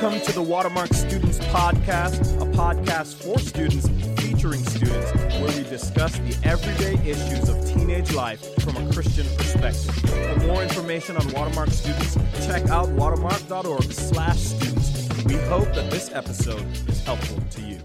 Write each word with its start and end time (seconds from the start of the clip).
Welcome 0.00 0.22
to 0.22 0.32
the 0.32 0.42
Watermark 0.42 0.94
Students 0.94 1.38
Podcast, 1.40 2.40
a 2.40 2.46
podcast 2.56 3.22
for 3.22 3.38
students 3.38 3.86
featuring 4.18 4.64
students 4.64 5.12
where 5.12 5.48
we 5.48 5.68
discuss 5.68 6.16
the 6.20 6.38
everyday 6.42 6.94
issues 7.06 7.50
of 7.50 7.62
teenage 7.66 8.14
life 8.14 8.40
from 8.62 8.78
a 8.78 8.92
Christian 8.94 9.26
perspective. 9.36 9.94
For 9.94 10.46
more 10.46 10.62
information 10.62 11.18
on 11.18 11.30
Watermark 11.32 11.68
students, 11.68 12.16
check 12.46 12.66
out 12.70 12.88
watermark.org 12.88 13.92
slash 13.92 14.38
students. 14.38 15.24
We 15.24 15.34
hope 15.34 15.70
that 15.74 15.90
this 15.90 16.10
episode 16.14 16.64
is 16.88 17.04
helpful 17.04 17.38
to 17.38 17.60
you. 17.60 17.78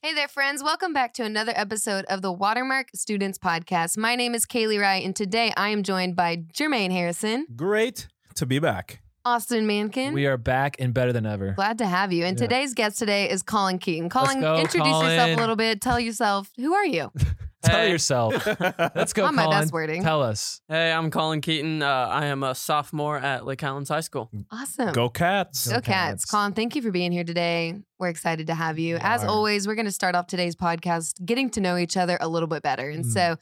Hey 0.00 0.14
there, 0.14 0.28
friends. 0.28 0.62
Welcome 0.62 0.94
back 0.94 1.12
to 1.14 1.24
another 1.24 1.52
episode 1.54 2.06
of 2.06 2.22
the 2.22 2.32
Watermark 2.32 2.88
Students 2.94 3.38
Podcast. 3.38 3.98
My 3.98 4.16
name 4.16 4.34
is 4.34 4.46
Kaylee 4.46 4.80
Wright, 4.80 5.04
and 5.04 5.14
today 5.14 5.52
I 5.54 5.68
am 5.68 5.82
joined 5.82 6.16
by 6.16 6.36
Jermaine 6.36 6.92
Harrison, 6.92 7.46
Great 7.54 8.08
to 8.36 8.46
be 8.46 8.58
back. 8.58 9.02
Austin 9.28 9.66
Mankin. 9.66 10.14
We 10.14 10.24
are 10.26 10.38
back 10.38 10.76
and 10.78 10.94
better 10.94 11.12
than 11.12 11.26
ever. 11.26 11.52
Glad 11.52 11.76
to 11.78 11.86
have 11.86 12.12
you. 12.14 12.24
And 12.24 12.38
Yeah. 12.38 12.46
today's 12.46 12.72
guest 12.72 12.98
today 12.98 13.28
is 13.28 13.42
Colin 13.42 13.78
Keaton. 13.78 14.08
Colin, 14.08 14.40
go, 14.40 14.56
introduce 14.58 14.86
yourself 15.02 15.30
a 15.30 15.40
little 15.40 15.54
bit. 15.56 15.82
Tell 15.82 16.00
yourself, 16.00 16.50
who 16.56 16.72
are 16.72 16.86
you? 16.86 17.12
Tell 17.62 17.80
Hey. 17.80 17.90
yourself. 17.90 18.46
Let's 18.94 19.12
go, 19.12 19.24
Not 19.24 19.34
my 19.34 19.42
Colin. 19.44 19.60
best 19.60 19.72
wording. 19.72 20.02
Tell 20.02 20.22
us. 20.22 20.62
Hey, 20.68 20.90
I'm 20.92 21.10
Colin 21.10 21.42
Keaton. 21.42 21.82
Uh, 21.82 21.86
I 22.10 22.26
am 22.26 22.42
a 22.42 22.54
sophomore 22.54 23.18
at 23.18 23.44
Lake 23.44 23.60
Highlands 23.60 23.90
High 23.90 24.00
School. 24.00 24.30
Awesome. 24.50 24.92
Go 24.92 25.10
Cats. 25.10 25.66
Go 25.68 25.74
Go 25.74 25.80
Cats. 25.82 25.86
Cats. 26.22 26.24
Colin, 26.24 26.54
thank 26.54 26.74
you 26.74 26.80
for 26.80 26.90
being 26.90 27.12
here 27.12 27.24
today. 27.24 27.74
We're 27.98 28.08
excited 28.08 28.46
to 28.46 28.54
have 28.54 28.78
you. 28.78 28.94
We 28.94 29.00
As 29.02 29.24
are. 29.24 29.28
always, 29.28 29.66
we're 29.68 29.74
going 29.74 29.86
to 29.86 29.92
start 29.92 30.14
off 30.14 30.26
today's 30.28 30.56
podcast 30.56 31.22
getting 31.26 31.50
to 31.50 31.60
know 31.60 31.76
each 31.76 31.98
other 31.98 32.16
a 32.20 32.28
little 32.28 32.46
bit 32.48 32.62
better. 32.62 32.88
And 32.88 33.04
Mm. 33.04 33.12
so 33.12 33.36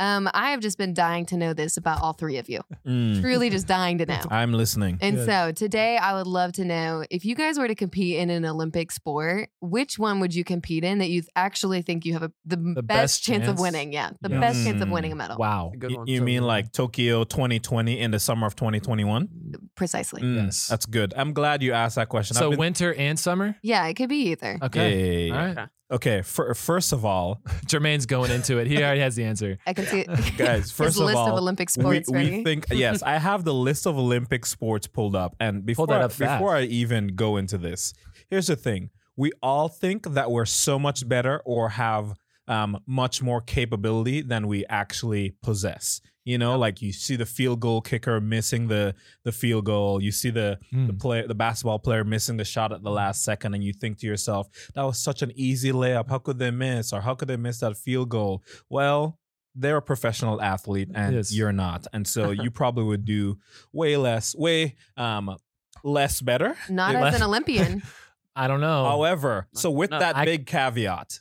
um, 0.00 0.28
I 0.34 0.50
have 0.50 0.60
just 0.60 0.78
been 0.78 0.94
dying 0.94 1.26
to 1.26 1.36
know 1.36 1.52
this 1.54 1.76
about 1.76 2.02
all 2.02 2.12
three 2.14 2.38
of 2.38 2.48
you. 2.48 2.60
Mm, 2.86 3.20
Truly 3.20 3.50
just 3.50 3.68
dying 3.68 3.98
to 3.98 4.06
know. 4.06 4.20
I'm 4.30 4.52
listening. 4.52 4.98
And 5.00 5.16
Good. 5.16 5.26
so 5.26 5.52
today 5.52 5.96
I 5.98 6.14
would 6.14 6.26
love 6.26 6.52
to 6.54 6.64
know 6.64 7.04
if 7.10 7.24
you 7.24 7.34
guys 7.36 7.58
were 7.58 7.68
to 7.68 7.74
compete 7.74 8.16
in 8.16 8.30
an 8.30 8.44
Olympic 8.44 8.90
sport, 8.90 9.50
which 9.60 9.98
one 9.98 10.18
would 10.20 10.34
you 10.34 10.42
compete 10.42 10.82
in 10.82 10.98
that 10.98 11.10
you 11.10 11.22
actually 11.36 11.82
think 11.82 12.04
you 12.04 12.14
have 12.14 12.22
a, 12.24 12.32
the, 12.44 12.56
best, 12.56 12.86
best 12.86 13.22
chance, 13.22 13.46
of 13.46 13.60
winning? 13.60 13.92
Yeah, 13.92 14.10
the 14.22 14.30
Yeah. 14.30 14.40
best 14.40 14.64
chance 14.64 14.80
of 14.82 14.88
Mm. 14.88 14.92
winning 14.92 15.12
a 15.12 15.16
medal. 15.16 15.36
Wow. 15.36 15.72
Good 15.78 15.92
Y- 15.94 16.04
you 16.06 16.18
So 16.18 16.24
mean 16.24 16.42
like 16.42 16.72
Tokyo 16.72 17.24
2020 17.24 18.00
in 18.00 18.10
the 18.10 18.18
summer 18.18 18.46
of 18.46 18.56
2021? 18.56 19.28
Precisely. 19.76 20.22
Mm, 20.22 20.36
Yes. 20.46 20.66
That's 20.66 20.86
good. 20.86 21.12
I'm 21.16 21.32
glad 21.34 21.62
you 21.62 21.72
asked 21.74 21.96
that 21.96 22.08
question. 22.08 22.36
So 22.36 22.50
been- 22.50 22.58
winter 22.58 22.94
and 22.94 23.18
summer? 23.18 23.56
Yeah, 23.62 23.86
it 23.86 23.94
could 23.94 24.08
be 24.08 24.30
either. 24.30 24.58
Okay. 24.62 25.28
Yeah. 25.28 25.34
All 25.48 25.54
right. 25.54 25.68
Okay. 25.90 26.00
Okay, 26.10 26.22
fir- 26.22 26.54
first 26.54 26.92
of 26.92 27.04
all, 27.04 27.40
Jermaine's 27.66 28.06
going 28.06 28.30
into 28.30 28.58
it. 28.58 28.66
He 28.66 28.78
already 28.82 29.00
has 29.00 29.16
the 29.16 29.24
answer. 29.24 29.58
I 29.66 29.72
can 29.72 29.86
see 29.86 30.00
it. 30.00 30.06
guys, 30.36 30.62
His 30.62 30.72
first 30.72 30.98
of 30.98 31.04
list 31.04 31.16
all, 31.16 31.28
of 31.28 31.34
Olympic 31.34 31.70
sports 31.70 32.08
we 32.10 32.16
ready. 32.16 32.44
think 32.44 32.66
yes, 32.70 33.02
I 33.02 33.18
have 33.18 33.44
the 33.44 33.54
list 33.54 33.86
of 33.86 33.98
Olympic 33.98 34.46
sports 34.46 34.86
pulled 34.86 35.14
up, 35.14 35.36
and 35.40 35.64
before 35.64 35.86
that 35.88 36.02
up 36.02 36.12
fast. 36.12 36.40
before 36.40 36.54
I 36.54 36.62
even 36.62 37.08
go 37.08 37.36
into 37.36 37.58
this, 37.58 37.92
here's 38.28 38.46
the 38.46 38.56
thing: 38.56 38.90
we 39.16 39.32
all 39.42 39.68
think 39.68 40.14
that 40.14 40.30
we're 40.30 40.46
so 40.46 40.78
much 40.78 41.08
better 41.08 41.42
or 41.44 41.70
have 41.70 42.14
um, 42.48 42.80
much 42.86 43.22
more 43.22 43.40
capability 43.40 44.22
than 44.22 44.48
we 44.48 44.64
actually 44.66 45.36
possess. 45.42 46.00
You 46.24 46.36
know, 46.36 46.58
like 46.58 46.82
you 46.82 46.92
see 46.92 47.16
the 47.16 47.24
field 47.26 47.60
goal 47.60 47.80
kicker 47.80 48.20
missing 48.20 48.68
the 48.68 48.94
the 49.24 49.32
field 49.32 49.64
goal, 49.64 50.02
you 50.02 50.12
see 50.12 50.30
the 50.30 50.58
the 50.70 50.76
Mm. 50.92 51.00
player, 51.00 51.26
the 51.26 51.34
basketball 51.34 51.78
player 51.78 52.04
missing 52.04 52.36
the 52.36 52.44
shot 52.44 52.72
at 52.72 52.82
the 52.82 52.90
last 52.90 53.24
second, 53.24 53.54
and 53.54 53.64
you 53.64 53.72
think 53.72 53.98
to 54.00 54.06
yourself, 54.06 54.48
that 54.74 54.82
was 54.82 54.98
such 54.98 55.22
an 55.22 55.32
easy 55.34 55.72
layup. 55.72 56.08
How 56.10 56.18
could 56.18 56.38
they 56.38 56.50
miss? 56.50 56.92
Or 56.92 57.00
how 57.00 57.14
could 57.14 57.28
they 57.28 57.36
miss 57.38 57.60
that 57.60 57.76
field 57.76 58.10
goal? 58.10 58.42
Well, 58.68 59.18
they're 59.54 59.78
a 59.78 59.82
professional 59.82 60.40
athlete 60.42 60.90
and 60.94 61.16
Yes. 61.16 61.32
you're 61.34 61.52
not. 61.52 61.86
And 61.92 62.06
so 62.06 62.30
you 62.30 62.50
probably 62.60 62.84
would 62.84 63.04
do 63.04 63.38
way 63.72 63.96
less, 63.96 64.34
way 64.36 64.76
um 64.98 65.36
less 65.82 66.20
better. 66.20 66.54
Not 66.68 66.94
It- 66.94 66.98
as 66.98 67.14
an 67.16 67.22
Olympian. 67.22 67.82
I 68.36 68.46
don't 68.46 68.60
know. 68.60 68.84
However, 68.84 69.48
so 69.54 69.70
with 69.70 69.90
No, 69.90 69.98
that 69.98 70.16
I- 70.16 70.24
big 70.26 70.46
caveat, 70.46 71.20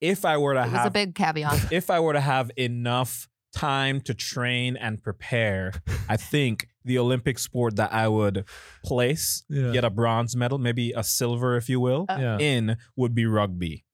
if 0.00 0.24
I 0.24 0.38
were 0.38 0.54
to 0.54 0.62
It 0.64 0.72
was 0.72 0.86
a 0.86 0.90
big 0.90 1.14
caveat. 1.16 1.72
if 1.72 1.90
I 1.90 1.98
were 2.00 2.12
to 2.12 2.20
have 2.20 2.50
enough 2.56 3.28
time 3.58 4.00
to 4.02 4.14
train 4.14 4.76
and 4.76 5.02
prepare, 5.02 5.72
I 6.08 6.16
think 6.16 6.68
the 6.84 6.98
Olympic 6.98 7.38
sport 7.38 7.76
that 7.76 7.92
I 7.92 8.06
would 8.08 8.44
place, 8.84 9.44
Yeah. 9.48 9.72
get 9.72 9.84
a 9.84 9.90
bronze 9.90 10.36
medal, 10.36 10.58
maybe 10.58 10.92
a 10.96 11.02
silver, 11.02 11.56
if 11.56 11.68
you 11.68 11.80
will, 11.80 12.06
Uh, 12.08 12.38
in 12.40 12.76
would 12.96 13.14
be 13.14 13.26
rugby. 13.26 13.84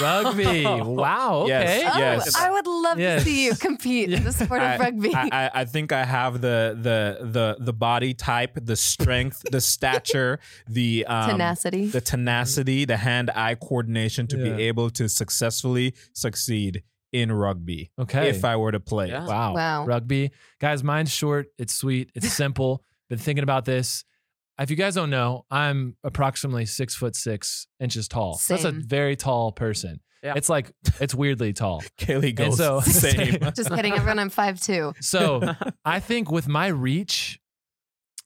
Rugby. 0.00 0.62
Wow. 1.04 1.46
Yes, 1.48 1.80
Okay. 1.80 1.90
Oh, 1.92 1.98
yes. 1.98 2.36
I 2.36 2.50
would 2.50 2.66
love 2.66 2.98
Yes. 3.00 3.22
to 3.22 3.28
see 3.28 3.44
you 3.46 3.54
compete 3.56 4.12
in 4.12 4.22
the 4.22 4.32
sport 4.40 4.62
of 4.62 4.68
I, 4.68 4.76
rugby. 4.78 5.12
I, 5.14 5.28
I, 5.32 5.50
I 5.62 5.64
think 5.64 5.90
I 5.90 6.04
have 6.04 6.40
the 6.40 6.78
the 6.80 7.26
the 7.26 7.56
the 7.58 7.72
body 7.72 8.14
type, 8.14 8.52
the 8.62 8.76
strength, 8.76 9.42
the 9.50 9.60
stature, 9.60 10.38
the 10.68 11.04
um, 11.06 11.30
Tenacity. 11.30 11.86
the 11.88 12.00
tenacity, 12.00 12.84
the 12.84 12.98
hand-eye 12.98 13.56
coordination 13.56 14.26
to 14.28 14.36
Yeah. 14.38 14.44
be 14.56 14.62
able 14.70 14.90
to 14.90 15.08
successfully 15.08 15.94
succeed 16.12 16.82
in 17.14 17.30
rugby. 17.30 17.92
Okay. 17.98 18.28
If 18.28 18.44
I 18.44 18.56
were 18.56 18.72
to 18.72 18.80
play. 18.80 19.08
Yeah. 19.08 19.24
wow. 19.24 19.54
Wow. 19.54 19.86
Rugby. 19.86 20.32
Guys, 20.60 20.82
mine's 20.82 21.12
short. 21.12 21.46
It's 21.58 21.72
sweet. 21.72 22.10
It's 22.16 22.32
simple. 22.32 22.82
Been 23.08 23.18
thinking 23.20 23.44
about 23.44 23.64
this. 23.64 24.04
If 24.58 24.68
you 24.70 24.76
guys 24.76 24.96
don't 24.96 25.10
know, 25.10 25.44
I'm 25.50 25.96
approximately 26.02 26.66
six 26.66 26.94
foot 26.94 27.14
six 27.14 27.68
inches 27.80 28.08
tall. 28.08 28.40
That's 28.48 28.64
a 28.64 28.72
very 28.72 29.14
tall 29.14 29.52
person. 29.52 30.00
Yeah. 30.24 30.34
It's 30.36 30.48
like 30.48 30.72
it's 31.00 31.14
weirdly 31.14 31.52
tall. 31.52 31.82
Kaylee 31.98 32.34
goes 32.34 32.56
so- 32.56 32.80
same. 32.80 33.38
Just 33.54 33.70
kidding. 33.70 33.92
Everyone, 33.94 34.18
I'm 34.18 34.30
five 34.30 34.60
two. 34.60 34.92
So 35.00 35.54
I 35.84 36.00
think 36.00 36.32
with 36.32 36.48
my 36.48 36.66
reach 36.66 37.38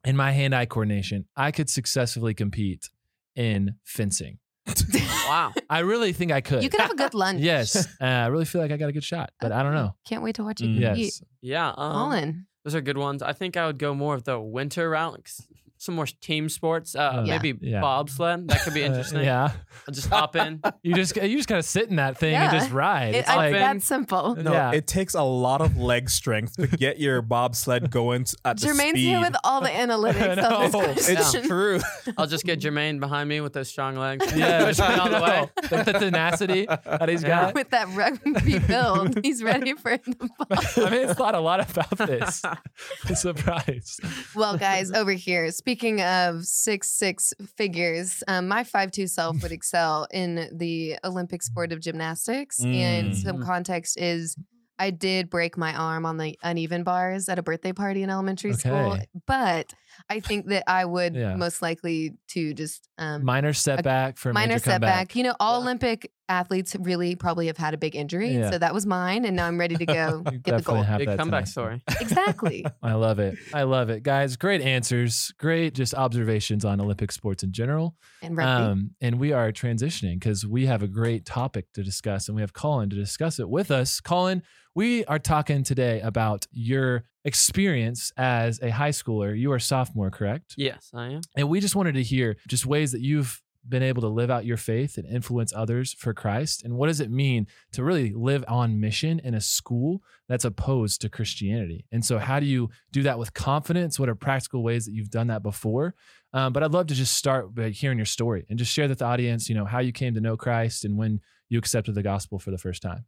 and 0.05 0.17
my 0.17 0.33
hand 0.33 0.55
eye 0.55 0.67
coordination, 0.67 1.27
I 1.37 1.51
could 1.51 1.69
successfully 1.69 2.33
compete 2.33 2.89
in 3.37 3.75
fencing. 3.85 4.39
wow. 5.29 5.53
I 5.71 5.81
really 5.81 6.13
think 6.13 6.33
I 6.33 6.41
could. 6.41 6.63
You 6.63 6.69
could 6.71 6.81
have 6.81 6.91
a 6.91 6.97
good 6.97 7.15
lunch. 7.23 7.41
Yes. 7.41 7.77
Uh, 8.01 8.05
I 8.05 8.27
really 8.27 8.45
feel 8.45 8.61
like 8.61 8.71
I 8.71 8.77
got 8.77 8.89
a 8.89 8.93
good 8.93 9.05
shot, 9.05 9.31
but 9.41 9.53
I 9.53 9.63
don't 9.63 9.75
know. 9.75 9.95
Can't 10.07 10.23
wait 10.23 10.37
to 10.37 10.45
watch 10.45 10.61
you 10.61 10.69
Mm. 10.69 10.83
compete. 10.87 11.05
Yes. 11.05 11.23
Yeah. 11.41 11.69
Um, 11.77 11.93
Colin. 11.93 12.47
those 12.65 12.75
are 12.75 12.81
good 12.81 12.99
ones. 12.99 13.23
I 13.23 13.33
think 13.33 13.57
I 13.57 13.67
would 13.67 13.79
go 13.79 13.95
more 13.95 14.15
of 14.15 14.25
the 14.25 14.39
winter 14.41 14.91
route, 14.91 15.13
like 15.13 15.27
s- 15.29 15.47
some 15.79 15.95
more 15.95 16.07
team 16.21 16.49
sports. 16.49 16.95
Uh, 16.95 17.23
Yeah. 17.25 17.39
Maybe 17.39 17.59
Yeah. 17.67 17.81
bobsled. 17.81 18.49
That 18.49 18.63
could 18.63 18.75
be 18.75 18.83
Uh, 18.85 18.87
interesting. 18.89 19.25
yeah. 19.25 19.53
I'll 19.87 19.95
just 19.95 20.09
hop 20.09 20.37
in. 20.37 20.61
You 20.83 20.95
just 20.95 21.17
you 21.17 21.37
just 21.37 21.49
kind 21.49 21.59
of 21.59 21.65
sit 21.65 21.89
in 21.91 21.97
that 21.97 22.17
thing 22.19 22.35
and 22.35 22.51
just 22.53 22.71
ride. 22.71 23.15
It, 23.15 23.19
It's 23.21 23.29
I, 23.29 23.37
like 23.37 23.53
that's 23.53 23.87
simple. 23.87 24.35
No, 24.37 24.53
Yeah. 24.53 24.73
it 24.73 24.87
takes 24.87 25.15
a 25.15 25.23
lot 25.23 25.61
of 25.61 25.77
leg 25.77 26.09
strength 26.11 26.57
to 26.57 26.67
get 26.67 26.99
your 26.99 27.21
bobsled 27.35 27.91
going 27.91 28.25
t- 28.25 28.37
at 28.45 28.59
the 28.59 28.69
Jermaine's 28.69 28.91
speed. 28.91 29.09
here 29.09 29.21
with 29.21 29.35
all 29.45 29.61
the 29.61 29.69
analytics 29.69 30.37
No, 30.37 30.67
of 30.67 30.73
this 30.97 31.09
it's 31.09 31.21
question. 31.31 31.49
true. 31.49 31.81
I'll 32.17 32.27
just 32.27 32.45
get 32.45 32.61
Jermaine 32.61 33.01
behind 33.01 33.29
me 33.29 33.41
with 33.41 33.53
those 33.53 33.69
strong 33.69 33.97
legs. 33.97 34.25
yeah, 34.37 34.65
Push 34.65 34.79
me 34.79 34.85
all 34.87 35.09
the 35.11 35.21
way. 35.21 35.51
The, 35.69 35.83
the 35.93 35.99
tenacity 35.99 36.67
that 36.67 37.09
he's 37.09 37.23
Yeah. 37.23 37.29
got. 37.47 37.55
With 37.55 37.71
that 37.71 37.89
rugby 37.95 38.59
build, 38.61 39.19
he's 39.25 39.43
ready 39.43 39.75
for 39.75 39.97
the 39.99 40.15
ball. 40.39 40.87
I 40.87 40.91
mean, 40.91 41.03
it's 41.09 41.15
thought 41.15 41.35
a 41.35 41.41
lot 41.41 41.61
about 41.71 41.97
this. 41.99 42.43
I'm 42.45 43.15
surprised. 43.15 44.01
Well, 44.35 44.57
guys, 44.57 44.91
over 44.93 45.13
here, 45.13 45.51
speaking 45.69 46.01
of 46.01 46.47
six 46.47 46.89
six 46.89 47.35
figures, 47.59 48.23
um, 48.27 48.49
my 48.49 48.65
five 48.65 48.91
two 48.91 49.07
self 49.07 49.43
would 49.43 49.53
excel 49.59 50.07
in 50.11 50.49
the 50.51 50.97
Olympic 51.05 51.43
sport 51.43 51.73
of 51.73 51.81
gymnastics. 51.81 52.65
And 52.65 53.13
Mm. 53.13 53.15
some 53.15 53.39
context 53.45 54.01
is 54.01 54.35
I 54.79 54.91
did 54.91 55.29
break 55.29 55.59
my 55.59 55.75
arm 55.75 56.07
on 56.07 56.17
the 56.17 56.39
uneven 56.43 56.85
bars 56.85 57.29
at 57.29 57.39
a 57.39 57.43
birthday 57.43 57.73
party 57.75 58.03
in 58.03 58.09
elementary 58.09 58.55
school, 58.55 58.97
but 59.27 59.75
I 60.09 60.21
think 60.21 60.47
that 60.49 60.65
I 60.67 60.85
would 60.85 61.15
Yeah. 61.15 61.37
most 61.37 61.63
likely 61.63 62.15
to 62.29 62.55
just 62.55 62.89
um, 62.99 63.25
Minor 63.25 63.53
setback 63.53 64.17
for 64.19 64.31
a 64.31 64.33
minor 64.35 64.55
major 64.55 64.65
comeback. 64.65 64.91
setback. 65.11 65.17
You 65.17 65.23
know, 65.25 65.35
all 65.41 65.59
Yeah. 65.59 65.63
Olympic 65.65 66.13
athletes 66.31 66.77
really 66.81 67.15
probably 67.17 67.47
have 67.47 67.57
had 67.57 67.73
a 67.73 67.79
big 67.79 67.97
injury, 67.97 68.35
Yeah. 68.35 68.51
so 68.51 68.59
that 68.59 68.75
was 68.75 68.85
mine, 68.85 69.25
and 69.25 69.35
now 69.35 69.47
I'm 69.47 69.59
ready 69.59 69.77
to 69.77 69.87
go 69.87 70.23
You 70.27 70.33
get 70.39 70.45
the 70.45 70.51
definitely 70.51 70.63
gold. 70.75 70.87
have 70.87 70.99
Big 70.99 71.09
that 71.09 71.19
comeback 71.19 71.45
tonight. 71.45 71.49
story. 71.49 71.83
Exactly. 72.01 72.67
I 72.83 72.93
love 72.95 73.19
it. 73.19 73.39
I 73.55 73.63
love 73.63 73.89
it. 73.91 74.03
Guys, 74.03 74.37
great 74.37 74.61
answers. 74.61 75.33
Great 75.39 75.75
just 75.75 75.95
observations 75.95 76.65
on 76.65 76.81
Olympic 76.81 77.13
sports 77.13 77.43
in 77.43 77.53
general. 77.53 77.97
And 78.23 78.37
rugby. 78.37 78.63
Um, 78.65 78.91
and 79.01 79.19
we 79.19 79.33
are 79.33 79.53
transitioning 79.53 80.15
because 80.21 80.47
we 80.47 80.67
have 80.67 80.83
a 80.83 80.89
great 80.89 81.25
topic 81.25 81.73
to 81.75 81.83
discuss 81.83 82.29
and 82.29 82.35
we 82.37 82.43
have 82.43 82.53
Colin 82.53 82.91
to 82.91 82.97
discuss 82.97 83.39
it 83.39 83.49
with 83.49 83.71
us. 83.71 84.01
Colin, 84.01 84.43
we 84.75 85.05
are 85.07 85.19
talking 85.19 85.63
today 85.65 86.01
about 86.01 86.47
your 86.53 87.05
experience 87.25 88.13
as 88.17 88.61
a 88.63 88.71
high 88.71 88.91
schooler. 88.91 89.39
You 89.39 89.53
are 89.53 89.57
a 89.57 89.61
sophomore, 89.61 90.11
correct? 90.11 90.55
Yes, 90.57 90.91
I 90.95 91.09
am. 91.09 91.21
And 91.37 91.49
we 91.49 91.61
just 91.61 91.77
wanted 91.77 91.95
to 91.95 92.03
hear 92.03 92.37
just 92.47 92.67
ways 92.67 92.93
that 92.93 93.01
you've 93.01 93.43
been 93.69 93.83
able 93.83 94.01
to 94.01 94.09
live 94.09 94.31
out 94.31 94.47
your 94.47 94.57
faith 94.57 94.97
and 94.97 95.07
influence 95.07 95.53
others 95.55 95.93
for 95.93 96.15
Christ. 96.15 96.65
And 96.65 96.75
what 96.77 96.87
does 96.87 97.01
it 97.01 97.11
mean 97.11 97.47
to 97.73 97.85
really 97.85 98.13
live 98.15 98.45
on 98.49 98.81
mission 98.81 99.21
in 99.23 99.35
a 99.35 99.41
school 99.41 100.03
that's 100.29 100.45
opposed 100.45 101.01
to 101.03 101.09
Christianity? 101.09 101.85
And 101.93 102.05
so, 102.05 102.19
how 102.19 102.41
do 102.41 102.47
you 102.47 102.71
do 102.93 103.03
that 103.03 103.19
with 103.19 103.35
confidence? 103.35 103.99
What 103.99 104.09
are 104.09 104.15
practical 104.15 104.63
ways 104.63 104.87
that 104.87 104.93
you've 104.93 105.11
done 105.11 105.27
that 105.27 105.43
before? 105.43 105.95
Um, 106.33 106.53
but 106.53 106.63
I'd 106.63 106.73
love 106.73 106.87
to 106.89 106.95
just 106.95 107.15
start 107.15 107.55
by 107.55 107.71
hearing 107.71 107.99
your 107.99 108.07
story 108.07 108.47
and 108.49 108.59
just 108.59 108.73
share 108.73 108.89
with 108.89 108.99
the 108.99 109.05
audience, 109.05 109.49
you 109.49 109.55
know, 109.55 109.65
how 109.65 109.81
you 109.81 109.93
came 109.93 110.15
to 110.15 110.21
know 110.21 110.37
Christ 110.37 110.85
and 110.85 110.97
when 110.97 111.21
you 111.49 111.59
accepted 111.59 111.95
the 111.95 112.03
gospel 112.03 112.39
for 112.39 112.51
the 112.51 112.59
first 112.59 112.83
time. 112.83 113.05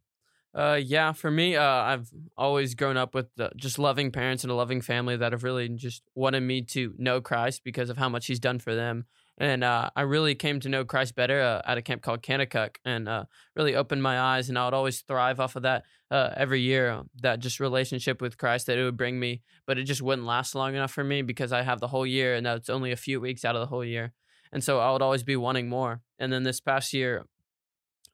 Uh, 0.53 0.79
yeah, 0.83 1.13
for 1.13 1.31
me, 1.31 1.55
uh, 1.55 1.63
I've 1.63 2.09
always 2.35 2.75
grown 2.75 2.97
up 2.97 3.15
with 3.15 3.27
uh, 3.39 3.49
just 3.55 3.79
loving 3.79 4.11
parents 4.11 4.43
and 4.43 4.51
a 4.51 4.55
loving 4.55 4.81
family 4.81 5.15
that 5.15 5.31
have 5.31 5.43
really 5.43 5.69
just 5.69 6.03
wanted 6.13 6.41
me 6.41 6.61
to 6.63 6.93
know 6.97 7.21
Christ 7.21 7.61
because 7.63 7.89
of 7.89 7.97
how 7.97 8.09
much 8.09 8.25
He's 8.25 8.39
done 8.39 8.59
for 8.59 8.75
them. 8.75 9.05
And 9.37 9.63
uh, 9.63 9.89
I 9.95 10.01
really 10.01 10.35
came 10.35 10.59
to 10.59 10.69
know 10.69 10.83
Christ 10.83 11.15
better 11.15 11.41
uh, 11.41 11.61
at 11.65 11.77
a 11.77 11.81
camp 11.81 12.01
called 12.01 12.21
Kanakuk 12.21 12.75
and 12.85 13.07
uh, 13.07 13.23
really 13.55 13.75
opened 13.75 14.03
my 14.03 14.19
eyes. 14.19 14.49
And 14.49 14.59
I 14.59 14.65
would 14.65 14.73
always 14.73 15.01
thrive 15.01 15.39
off 15.39 15.55
of 15.55 15.63
that 15.63 15.83
uh, 16.11 16.31
every 16.35 16.61
year, 16.61 17.01
that 17.21 17.39
just 17.39 17.59
relationship 17.59 18.21
with 18.21 18.37
Christ 18.37 18.67
that 18.67 18.77
it 18.77 18.83
would 18.83 18.97
bring 18.97 19.19
me. 19.19 19.41
But 19.65 19.79
it 19.79 19.85
just 19.85 20.01
wouldn't 20.01 20.27
last 20.27 20.53
long 20.53 20.75
enough 20.75 20.91
for 20.91 21.03
me 21.03 21.21
because 21.21 21.53
I 21.53 21.63
have 21.63 21.79
the 21.79 21.87
whole 21.87 22.05
year 22.05 22.35
and 22.35 22.45
that's 22.45 22.69
only 22.69 22.91
a 22.91 22.97
few 22.97 23.21
weeks 23.21 23.45
out 23.45 23.55
of 23.55 23.61
the 23.61 23.67
whole 23.67 23.85
year. 23.85 24.13
And 24.51 24.63
so 24.63 24.79
I 24.79 24.91
would 24.91 25.01
always 25.01 25.23
be 25.23 25.37
wanting 25.37 25.69
more. 25.69 26.01
And 26.19 26.31
then 26.31 26.43
this 26.43 26.59
past 26.59 26.93
year, 26.93 27.25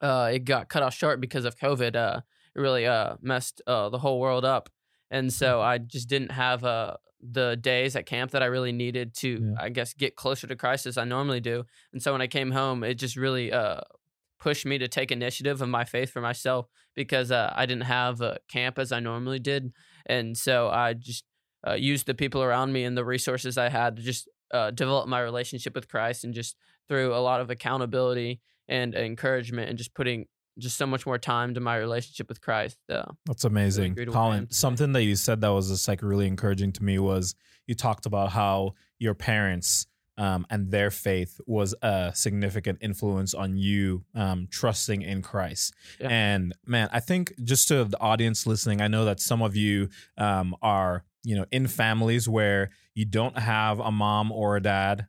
uh, 0.00 0.30
it 0.32 0.40
got 0.44 0.68
cut 0.68 0.82
off 0.82 0.94
short 0.94 1.20
because 1.20 1.44
of 1.44 1.56
COVID. 1.56 1.96
Uh, 1.96 2.20
it 2.54 2.60
really 2.60 2.86
uh, 2.86 3.16
messed 3.20 3.62
uh, 3.66 3.88
the 3.88 3.98
whole 3.98 4.20
world 4.20 4.44
up. 4.44 4.68
And 5.10 5.32
so 5.32 5.60
I 5.60 5.78
just 5.78 6.08
didn't 6.08 6.32
have 6.32 6.64
uh, 6.64 6.96
the 7.20 7.56
days 7.56 7.96
at 7.96 8.06
camp 8.06 8.32
that 8.32 8.42
I 8.42 8.46
really 8.46 8.72
needed 8.72 9.14
to, 9.16 9.28
Yeah. 9.28 9.64
I 9.64 9.68
guess, 9.70 9.94
get 9.94 10.16
closer 10.16 10.46
to 10.46 10.56
Christ 10.56 10.86
as 10.86 10.98
I 10.98 11.04
normally 11.04 11.40
do. 11.40 11.64
And 11.92 12.02
so 12.02 12.12
when 12.12 12.22
I 12.22 12.26
came 12.26 12.50
home, 12.50 12.84
it 12.84 12.94
just 12.94 13.16
really 13.16 13.52
uh, 13.52 13.80
pushed 14.38 14.66
me 14.66 14.78
to 14.78 14.88
take 14.88 15.10
initiative 15.10 15.60
of 15.62 15.68
my 15.68 15.84
faith 15.84 16.10
for 16.10 16.20
myself 16.20 16.68
because 16.94 17.30
uh, 17.30 17.52
I 17.56 17.66
didn't 17.66 17.84
have 17.84 18.20
uh, 18.20 18.34
camp 18.48 18.78
as 18.78 18.92
I 18.92 19.00
normally 19.00 19.38
did. 19.38 19.72
And 20.06 20.36
so 20.36 20.68
I 20.68 20.94
just 20.94 21.24
uh, 21.66 21.72
used 21.72 22.06
the 22.06 22.14
people 22.14 22.42
around 22.42 22.72
me 22.72 22.84
and 22.84 22.96
the 22.96 23.04
resources 23.04 23.58
I 23.58 23.68
had 23.68 23.96
to 23.96 24.02
just 24.02 24.28
uh, 24.52 24.70
develop 24.70 25.08
my 25.08 25.20
relationship 25.20 25.74
with 25.74 25.88
Christ 25.88 26.24
and 26.24 26.34
just 26.34 26.56
through 26.88 27.14
a 27.14 27.18
lot 27.18 27.40
of 27.40 27.50
accountability 27.50 28.40
and 28.68 28.94
encouragement 28.94 29.68
and 29.68 29.78
just 29.78 29.94
putting 29.94 30.26
just 30.58 30.76
so 30.76 30.86
much 30.86 31.06
more 31.06 31.18
time 31.18 31.54
to 31.54 31.60
my 31.60 31.76
relationship 31.76 32.28
with 32.28 32.40
Christ. 32.40 32.78
Uh, 32.88 33.04
That's 33.26 33.44
amazing. 33.44 33.92
agree 33.92 34.06
to 34.06 34.10
what 34.10 34.18
I 34.18 34.20
am 34.20 34.30
Colin, 34.30 34.50
something 34.50 34.92
that 34.92 35.04
you 35.04 35.16
said 35.16 35.40
that 35.40 35.48
was 35.48 35.68
just 35.68 35.86
like 35.86 36.02
really 36.02 36.26
encouraging 36.26 36.72
to 36.72 36.82
me 36.82 36.98
was 36.98 37.34
you 37.66 37.74
talked 37.74 38.06
about 38.06 38.32
how 38.32 38.74
your 38.98 39.14
parents 39.14 39.86
um, 40.16 40.46
and 40.50 40.72
their 40.72 40.90
faith 40.90 41.40
was 41.46 41.76
a 41.80 42.10
significant 42.12 42.78
influence 42.80 43.34
on 43.34 43.56
you 43.56 44.04
um, 44.16 44.48
trusting 44.50 45.02
in 45.02 45.22
Christ. 45.22 45.72
Yeah. 46.00 46.08
And 46.10 46.54
man, 46.66 46.88
I 46.92 46.98
think 46.98 47.32
just 47.44 47.68
to 47.68 47.84
the 47.84 48.00
audience 48.00 48.44
listening, 48.44 48.80
I 48.80 48.88
know 48.88 49.04
that 49.04 49.20
some 49.20 49.42
of 49.42 49.54
you 49.54 49.90
um, 50.16 50.56
are, 50.60 51.04
you 51.22 51.36
know, 51.36 51.44
in 51.52 51.68
families 51.68 52.28
where 52.28 52.70
you 52.94 53.04
don't 53.04 53.38
have 53.38 53.78
a 53.78 53.92
mom 53.92 54.32
or 54.32 54.56
a 54.56 54.60
dad 54.60 55.06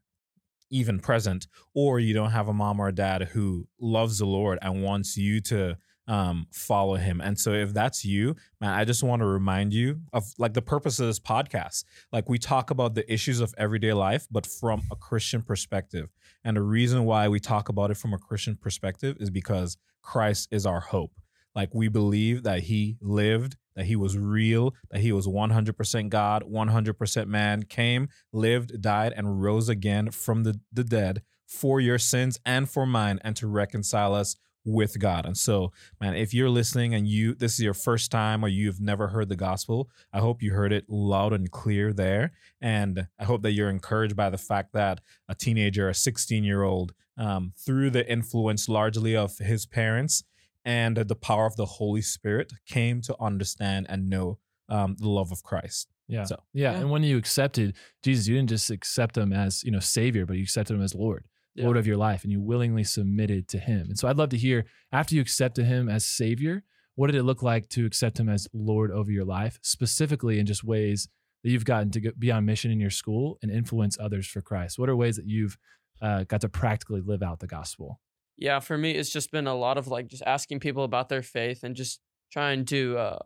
even 0.70 1.00
present, 1.00 1.48
or 1.74 2.00
you 2.00 2.14
don't 2.14 2.32
have 2.32 2.48
a 2.48 2.54
mom 2.54 2.80
or 2.80 2.88
a 2.88 2.96
dad 2.96 3.24
who 3.24 3.68
loves 3.80 4.20
the 4.20 4.26
Lord 4.26 4.60
and 4.62 4.84
wants 4.84 5.18
you 5.18 5.42
to 5.42 5.78
um, 6.10 6.48
follow 6.52 6.96
him. 6.96 7.22
And 7.22 7.40
so 7.40 7.54
if 7.54 7.72
that's 7.72 8.04
you, 8.04 8.36
man, 8.60 8.72
I 8.72 8.84
just 8.84 9.04
want 9.04 9.22
to 9.22 9.28
remind 9.28 9.74
you 9.74 10.02
of 10.12 10.26
like 10.40 10.54
the 10.54 10.62
purpose 10.62 11.00
of 11.00 11.06
this 11.06 11.20
podcast. 11.20 11.86
Like 12.12 12.28
we 12.28 12.40
talk 12.40 12.72
about 12.72 12.96
the 12.96 13.12
issues 13.12 13.40
of 13.40 13.54
everyday 13.58 13.94
life, 13.94 14.28
but 14.32 14.48
from 14.48 14.82
a 14.92 14.96
Christian 14.96 15.44
perspective. 15.44 16.10
And 16.44 16.58
the 16.58 16.64
reason 16.64 17.06
why 17.06 17.28
we 17.28 17.40
talk 17.40 17.70
about 17.70 17.92
it 17.92 17.98
from 17.98 18.14
a 18.14 18.18
Christian 18.18 18.56
perspective 18.56 19.18
is 19.20 19.30
because 19.30 19.78
Christ 20.02 20.48
is 20.52 20.66
our 20.66 20.80
hope. 20.80 21.12
Like 21.56 21.74
we 21.74 21.88
believe 21.88 22.44
that 22.44 22.64
he 22.64 22.98
lived, 23.02 23.58
that 23.76 23.86
he 23.86 23.96
was 23.96 24.18
real, 24.18 24.74
that 24.92 25.02
he 25.02 25.12
was 25.12 25.28
100% 25.28 26.10
God, 26.10 26.44
100% 26.44 27.28
man, 27.28 27.64
came, 27.64 28.10
lived, 28.32 28.82
died, 28.82 29.14
and 29.16 29.42
rose 29.42 29.70
again 29.70 30.12
from 30.12 30.44
the, 30.44 30.60
the 30.72 30.84
dead 30.84 31.22
for 31.48 31.80
your 31.82 31.98
sins 31.98 32.40
and 32.46 32.70
for 32.70 32.86
mine, 32.86 33.20
and 33.24 33.36
to 33.36 33.48
reconcile 33.48 34.14
us 34.14 34.36
with 34.66 35.00
God. 35.00 35.26
And 35.26 35.38
so, 35.38 35.72
man, 36.00 36.16
if 36.16 36.34
you're 36.34 36.50
listening 36.50 36.94
and 36.94 37.08
you 37.08 37.34
this 37.34 37.54
is 37.54 37.62
your 37.62 37.74
first 37.74 38.12
time 38.12 38.44
or 38.44 38.48
you've 38.48 38.82
never 38.82 39.08
heard 39.08 39.30
the 39.30 39.36
gospel, 39.36 39.90
I 40.14 40.20
hope 40.20 40.42
you 40.42 40.54
heard 40.54 40.72
it 40.72 40.86
loud 40.90 41.34
and 41.34 41.50
clear 41.50 41.94
there. 41.94 42.34
And 42.62 43.08
I 43.20 43.24
hope 43.24 43.42
that 43.44 43.54
you're 43.54 43.70
encouraged 43.70 44.16
by 44.16 44.30
the 44.30 44.38
fact 44.38 44.74
that 44.74 45.02
a 45.28 45.36
teenager, 45.36 45.90
a 45.90 45.96
16 45.96 46.44
year 46.44 46.64
old, 46.64 46.94
um, 47.18 47.54
through 47.58 47.90
the 47.90 48.10
influence 48.10 48.70
largely 48.70 49.16
of 49.16 49.38
his 49.40 49.66
parents 49.66 50.24
and 50.70 50.96
the 51.14 51.16
power 51.30 51.46
of 51.46 51.56
the 51.56 51.66
Holy 51.66 52.02
Spirit, 52.02 52.48
came 52.68 53.02
to 53.02 53.14
understand 53.30 53.88
and 53.90 54.10
know 54.14 54.38
um, 54.76 54.96
the 55.00 55.10
love 55.10 55.32
of 55.32 55.42
Christ. 55.44 55.88
Yeah. 56.08 56.26
So- 56.26 56.44
yeah. 56.54 56.72
Yeah. 56.74 56.80
And 56.80 56.90
when 56.94 57.04
you 57.04 57.18
accepted 57.18 57.76
Jesus, 58.04 58.28
you 58.28 58.36
didn't 58.36 58.50
just 58.50 58.70
accept 58.70 59.18
him 59.18 59.34
as, 59.34 59.64
you 59.64 59.72
know, 59.72 59.80
savior, 59.80 60.26
but 60.28 60.38
you 60.38 60.44
accepted 60.44 60.74
him 60.76 60.84
as 60.84 60.94
Lord, 60.94 61.24
Yeah. 61.56 61.66
Lord 61.66 61.78
of 61.78 61.88
your 61.88 61.98
life, 61.98 62.22
and 62.24 62.32
you 62.32 62.40
willingly 62.52 62.84
submitted 62.84 63.48
to 63.54 63.58
him. 63.60 63.82
And 63.90 63.98
so 63.98 64.08
I'd 64.08 64.18
love 64.18 64.30
to 64.30 64.38
hear 64.48 64.66
after 64.92 65.16
you 65.16 65.22
accepted 65.22 65.66
him 65.66 65.90
as 65.90 66.06
savior, 66.06 66.64
what 66.96 67.08
did 67.08 67.16
it 67.16 67.24
look 67.30 67.42
like 67.52 67.70
to 67.70 67.86
accept 67.86 68.20
him 68.20 68.30
as 68.30 68.48
Lord 68.54 68.92
over 68.92 69.12
your 69.12 69.26
life, 69.26 69.58
specifically 69.62 70.38
in 70.40 70.46
just 70.46 70.64
ways 70.64 71.08
that 71.44 71.50
you've 71.52 71.66
gotten 71.74 71.90
to 71.92 72.00
be 72.20 72.32
on 72.32 72.46
mission 72.46 72.70
in 72.72 72.80
your 72.80 72.90
school 73.02 73.38
and 73.42 73.50
influence 73.52 73.98
others 74.00 74.28
for 74.28 74.42
Christ? 74.42 74.78
What 74.78 74.90
are 74.90 74.96
ways 74.96 75.16
that 75.16 75.26
you've 75.26 75.58
uh, 76.02 76.24
got 76.26 76.42
to 76.42 76.50
practically 76.50 77.02
live 77.02 77.24
out 77.24 77.40
the 77.40 77.48
gospel? 77.60 78.02
Yeah, 78.40 78.60
for 78.60 78.78
me, 78.78 78.92
it's 78.92 79.10
just 79.12 79.32
been 79.32 79.48
a 79.48 79.56
lot 79.56 79.78
of 79.78 79.88
like 79.88 80.08
just 80.08 80.24
asking 80.26 80.60
people 80.62 80.84
about 80.84 81.10
their 81.10 81.22
faith 81.22 81.64
and 81.64 81.76
just 81.76 82.00
trying 82.32 82.64
to 82.64 82.98
uh, 82.98 83.18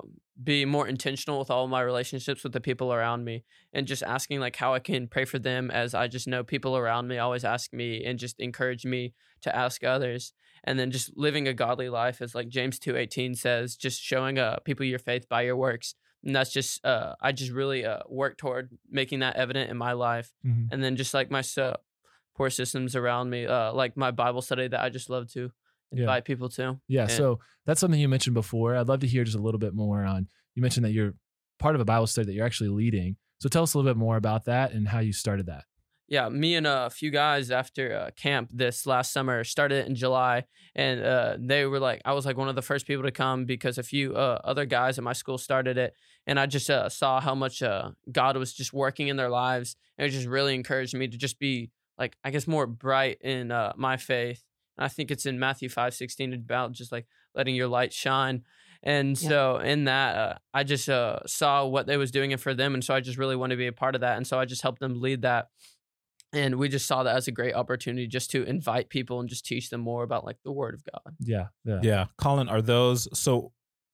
be 0.42 0.66
more 0.66 0.88
intentional 0.88 1.38
with 1.38 1.52
all 1.52 1.68
my 1.68 1.82
relationships 1.82 2.44
with 2.44 2.54
the 2.54 2.62
people 2.62 2.94
around 2.94 3.24
me 3.24 3.44
and 3.74 3.86
just 3.86 4.02
asking 4.02 4.40
like 4.40 4.56
how 4.56 4.74
I 4.74 4.80
can 4.80 5.08
pray 5.08 5.26
for 5.26 5.38
them 5.40 5.70
as 5.70 5.94
I 5.94 6.08
just 6.08 6.28
know 6.28 6.44
people 6.44 6.76
around 6.78 7.08
me 7.08 7.18
always 7.20 7.44
ask 7.46 7.74
me 7.74 8.04
and 8.06 8.18
just 8.18 8.40
encourage 8.40 8.86
me 8.86 9.14
to 9.42 9.56
ask 9.56 9.84
others. 9.84 10.34
And 10.64 10.80
then 10.80 10.90
just 10.92 11.12
living 11.18 11.48
a 11.48 11.54
godly 11.54 11.90
life 11.90 12.22
as 12.22 12.34
like 12.34 12.48
James 12.48 12.80
2:18 12.80 13.36
says 13.38 13.76
just 13.76 14.02
showing 14.02 14.40
uh, 14.40 14.60
people 14.64 14.86
your 14.86 15.00
faith 15.00 15.28
by 15.30 15.42
your 15.44 15.58
works. 15.58 15.96
And 16.24 16.34
that's 16.34 16.54
just 16.54 16.84
uh, 16.86 17.16
I 17.22 17.34
just 17.34 17.52
really 17.52 17.86
uh, 17.86 18.00
work 18.08 18.38
toward 18.38 18.70
making 18.90 19.20
that 19.20 19.36
evident 19.36 19.70
in 19.70 19.78
my 19.78 19.92
life. 19.92 20.32
Mhm. 20.46 20.70
and 20.72 20.82
then 20.84 20.96
just 20.96 21.14
like 21.14 21.30
my 21.30 21.42
support 22.34 22.52
systems 22.54 22.96
around 22.96 23.30
me, 23.30 23.46
uh, 23.46 23.72
like 23.74 23.96
my 23.96 24.10
Bible 24.12 24.42
study 24.42 24.68
that 24.68 24.80
I 24.82 24.90
just 24.90 25.10
love 25.10 25.32
to 25.34 25.52
Yeah. 25.92 26.02
invite 26.02 26.26
people 26.26 26.50
to. 26.50 26.80
Yeah. 26.88 27.04
And- 27.04 27.12
So 27.12 27.40
that's 27.66 27.80
something 27.80 28.00
you 28.00 28.10
mentioned 28.10 28.34
before. 28.34 28.76
I'd 28.76 28.88
love 28.88 29.02
to 29.02 29.08
hear 29.08 29.24
just 29.24 29.38
a 29.38 29.42
little 29.42 29.60
bit 29.60 29.76
more 29.76 30.04
on. 30.04 30.28
You 30.56 30.62
mentioned 30.64 30.84
that 30.86 30.92
you're 30.92 31.14
part 31.60 31.76
of 31.76 31.82
a 31.82 31.86
Bible 31.86 32.08
study 32.08 32.26
that 32.26 32.34
you're 32.34 32.46
actually 32.46 32.70
leading. 32.70 33.18
So 33.40 33.50
tell 33.50 33.62
us 33.64 33.74
a 33.74 33.78
little 33.78 33.92
bit 33.94 33.98
more 34.00 34.18
about 34.18 34.46
that 34.46 34.72
and 34.72 34.88
how 34.88 35.00
you 35.00 35.14
started 35.14 35.46
that. 35.46 35.66
Yeah, 36.08 36.30
me 36.30 36.56
and 36.56 36.66
a 36.68 36.90
few 36.90 37.12
guys 37.12 37.50
after 37.52 37.96
uh, 37.96 38.10
camp 38.16 38.50
this 38.52 38.86
last 38.86 39.12
summer 39.14 39.44
started 39.44 39.86
in 39.88 39.96
July, 39.96 40.46
and 40.76 41.02
uh, 41.02 41.38
they 41.40 41.66
were 41.66 41.80
like, 41.80 42.02
I 42.04 42.14
was 42.14 42.26
like 42.26 42.38
one 42.38 42.50
of 42.50 42.56
the 42.56 42.62
first 42.62 42.86
people 42.88 43.04
to 43.04 43.12
come 43.12 43.46
because 43.46 43.78
a 43.78 43.84
few 43.84 44.14
uh, 44.16 44.40
other 44.44 44.66
guys 44.66 44.98
at 44.98 45.04
my 45.04 45.14
school 45.14 45.38
started 45.38 45.78
it, 45.78 45.94
and 46.28 46.40
I 46.40 46.46
just 46.46 46.70
uh, 46.70 46.90
saw 46.90 47.22
how 47.22 47.36
much 47.36 47.62
uh, 47.64 47.92
God 48.12 48.38
was 48.38 48.54
just 48.54 48.74
working 48.74 49.08
in 49.08 49.16
their 49.18 49.30
lives, 49.30 49.76
and 49.98 50.06
it 50.08 50.12
just 50.12 50.28
really 50.28 50.56
encouraged 50.56 50.94
me 50.96 51.08
to 51.08 51.18
just 51.18 51.40
be 51.40 51.72
like, 51.98 52.18
I 52.24 52.32
guess, 52.32 52.48
more 52.48 52.68
bright 52.68 53.20
in 53.22 53.52
uh, 53.52 53.74
my 53.76 53.98
faith. 53.98 54.44
And 54.78 54.86
I 54.86 54.88
think 54.88 55.12
it's 55.12 55.26
in 55.26 55.40
Matthew 55.40 55.70
five 55.70 55.94
sixteen 55.94 56.34
about 56.34 56.72
just 56.72 56.92
like 56.92 57.06
letting 57.36 57.56
your 57.56 57.68
light 57.68 57.94
shine. 57.94 58.44
And 58.82 59.20
Yeah. 59.22 59.30
so 59.30 59.58
in 59.58 59.86
that, 59.86 60.16
uh, 60.18 60.38
I 60.54 60.64
just 60.64 60.90
uh, 60.90 61.20
saw 61.26 61.66
what 61.66 61.88
they 61.88 61.96
was 61.98 62.12
doing 62.12 62.32
it 62.32 62.40
for 62.40 62.54
them, 62.54 62.74
and 62.74 62.84
so 62.84 62.94
I 62.94 63.00
just 63.00 63.18
really 63.18 63.36
wanted 63.36 63.56
to 63.56 63.60
be 63.60 63.68
a 63.68 63.72
part 63.74 63.96
of 63.96 64.02
that, 64.02 64.18
and 64.18 64.28
so 64.28 64.38
I 64.40 64.46
just 64.46 64.62
helped 64.62 64.80
them 64.80 65.00
lead 65.00 65.22
that 65.22 65.48
and 66.36 66.56
we 66.56 66.68
just 66.68 66.88
saw 66.88 67.04
that 67.04 67.16
as 67.16 67.28
a 67.28 67.32
great 67.32 67.54
opportunity 67.54 68.08
just 68.08 68.32
to 68.32 68.42
invite 68.44 68.90
people 68.90 69.20
and 69.20 69.30
just 69.30 69.46
teach 69.46 69.70
them 69.70 69.80
more 69.82 70.02
about 70.02 70.26
like 70.26 70.38
the 70.44 70.52
word 70.52 70.74
of 70.74 70.84
god 70.84 71.16
Yeah. 71.20 71.50
Yeah. 71.64 71.80
Yeah, 71.84 72.06
Colin, 72.18 72.50
are 72.50 72.60
those 72.62 73.08
so 73.16 73.52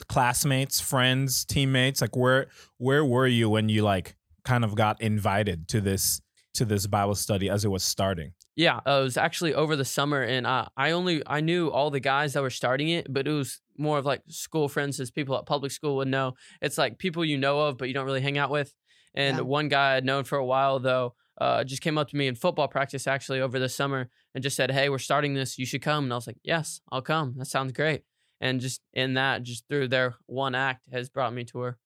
classmates, 0.08 0.80
friends, 0.80 1.44
teammates? 1.46 2.02
Like 2.02 2.16
where 2.16 2.48
where 2.78 3.04
were 3.04 3.28
you 3.28 3.50
when 3.50 3.70
you 3.70 3.82
like 3.84 4.16
kind 4.46 4.64
of 4.64 4.76
got 4.76 5.02
invited 5.02 5.68
to 5.68 5.82
this 5.82 6.22
to 6.56 6.66
this 6.66 6.88
Bible 6.88 7.16
study 7.16 7.50
as 7.50 7.66
it 7.66 7.70
was 7.70 7.84
starting? 7.84 8.34
yeah 8.56 8.78
uh, 8.86 9.00
it 9.00 9.04
was 9.04 9.16
actually 9.18 9.54
over 9.54 9.76
the 9.78 9.86
summer 9.86 10.22
and 10.22 10.46
uh, 10.46 10.66
i 10.76 10.92
only 10.92 11.22
i 11.28 11.40
knew 11.40 11.70
all 11.70 11.90
the 11.90 12.00
guys 12.00 12.34
that 12.34 12.42
were 12.42 12.50
starting 12.50 12.90
it 12.90 13.06
but 13.14 13.26
it 13.26 13.32
was 13.32 13.62
more 13.78 13.98
of 13.98 14.06
like 14.06 14.22
school 14.28 14.68
friends 14.68 15.00
as 15.00 15.10
people 15.12 15.38
at 15.38 15.46
public 15.46 15.72
school 15.72 15.96
would 15.98 16.10
know. 16.10 16.34
It's 16.62 16.78
like 16.78 16.98
people 16.98 17.24
you 17.24 17.38
know 17.38 17.62
of 17.62 17.78
but 17.78 17.88
you 17.88 17.94
don't 17.94 18.06
really 18.06 18.20
hang 18.20 18.38
out 18.38 18.50
with. 18.50 18.74
And 19.16 19.38
Yeah. 19.38 19.44
one 19.44 19.70
guy 19.70 19.96
i'd 19.96 20.04
known 20.04 20.26
for 20.26 20.38
a 20.38 20.46
while 20.46 20.80
though 20.80 21.14
uh, 21.40 21.64
just 21.64 21.82
came 21.82 21.98
up 21.98 22.10
to 22.10 22.18
me 22.18 22.28
in 22.28 22.36
football 22.36 22.68
practice 22.68 23.08
actually 23.08 23.40
over 23.40 23.58
the 23.60 23.70
summer 23.70 24.10
and 24.36 24.44
just 24.44 24.58
said 24.58 24.72
hey 24.72 24.90
we're 24.90 24.98
starting 24.98 25.34
this. 25.36 25.58
You 25.58 25.66
should 25.66 25.82
come. 25.82 26.04
And 26.06 26.12
i 26.14 26.16
was 26.18 26.28
like 26.28 26.40
yes 26.44 26.82
i'll 26.92 27.02
come. 27.02 27.36
That 27.38 27.46
sounds 27.46 27.72
great. 27.72 28.02
And 28.42 28.60
just 28.60 28.82
in 28.94 29.14
that 29.14 29.44
just 29.44 29.64
through 29.70 29.88
their 29.88 30.16
one 30.26 30.54
act 30.56 30.82
has 30.92 31.08
brought 31.10 31.34
me 31.34 31.46
to 31.46 31.58
where 31.58 31.78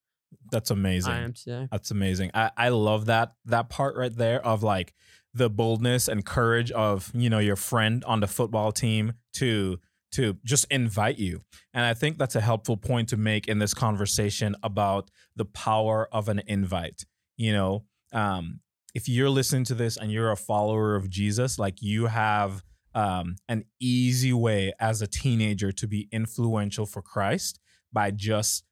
That's 0.52 0.72
amazing. 0.72 1.14
i 1.14 1.22
am 1.22 1.34
today 1.34 1.68
That's 1.72 1.92
amazing. 1.92 2.32
I, 2.34 2.52
I 2.58 2.70
love 2.70 3.06
that 3.06 3.34
that 3.46 3.70
part 3.70 3.96
right 3.96 4.16
there 4.16 4.46
of 4.46 4.64
like 4.64 4.94
the 5.34 5.50
boldness 5.50 6.08
and 6.08 6.26
courage 6.26 6.72
of 6.72 7.12
you 7.14 7.30
know 7.30 7.40
your 7.40 7.56
friend 7.56 8.04
on 8.06 8.20
the 8.20 8.28
football 8.28 8.72
team 8.72 9.14
to 9.34 9.80
to 10.14 10.38
just 10.44 10.66
invite 10.70 11.18
you. 11.18 11.42
And 11.74 11.84
I 11.84 11.96
think 11.96 12.18
that's 12.18 12.36
a 12.36 12.42
helpful 12.42 12.78
point 12.78 13.10
to 13.10 13.18
make 13.18 13.48
in 13.48 13.58
this 13.58 13.74
conversation 13.74 14.56
about 14.62 15.10
the 15.36 15.46
power 15.46 16.08
of 16.12 16.30
an 16.30 16.42
invite. 16.46 17.06
You 17.36 17.54
know, 17.54 17.86
um, 18.14 18.60
if 18.94 19.10
you're 19.10 19.30
listening 19.30 19.64
to 19.66 19.74
this 19.74 19.98
and 19.98 20.12
you're 20.12 20.32
a 20.32 20.38
follower 20.38 20.96
of 20.96 21.10
Jesus, 21.10 21.58
like 21.58 21.82
you 21.82 22.06
have 22.06 22.64
um, 22.94 23.38
an 23.50 23.66
easy 23.80 24.34
way 24.34 24.72
as 24.80 25.02
a 25.02 25.08
teenager 25.08 25.72
to 25.72 25.88
be 25.88 26.08
influential 26.12 26.86
for 26.86 27.02
Christ 27.02 27.60
by 27.92 28.12
just 28.12 28.64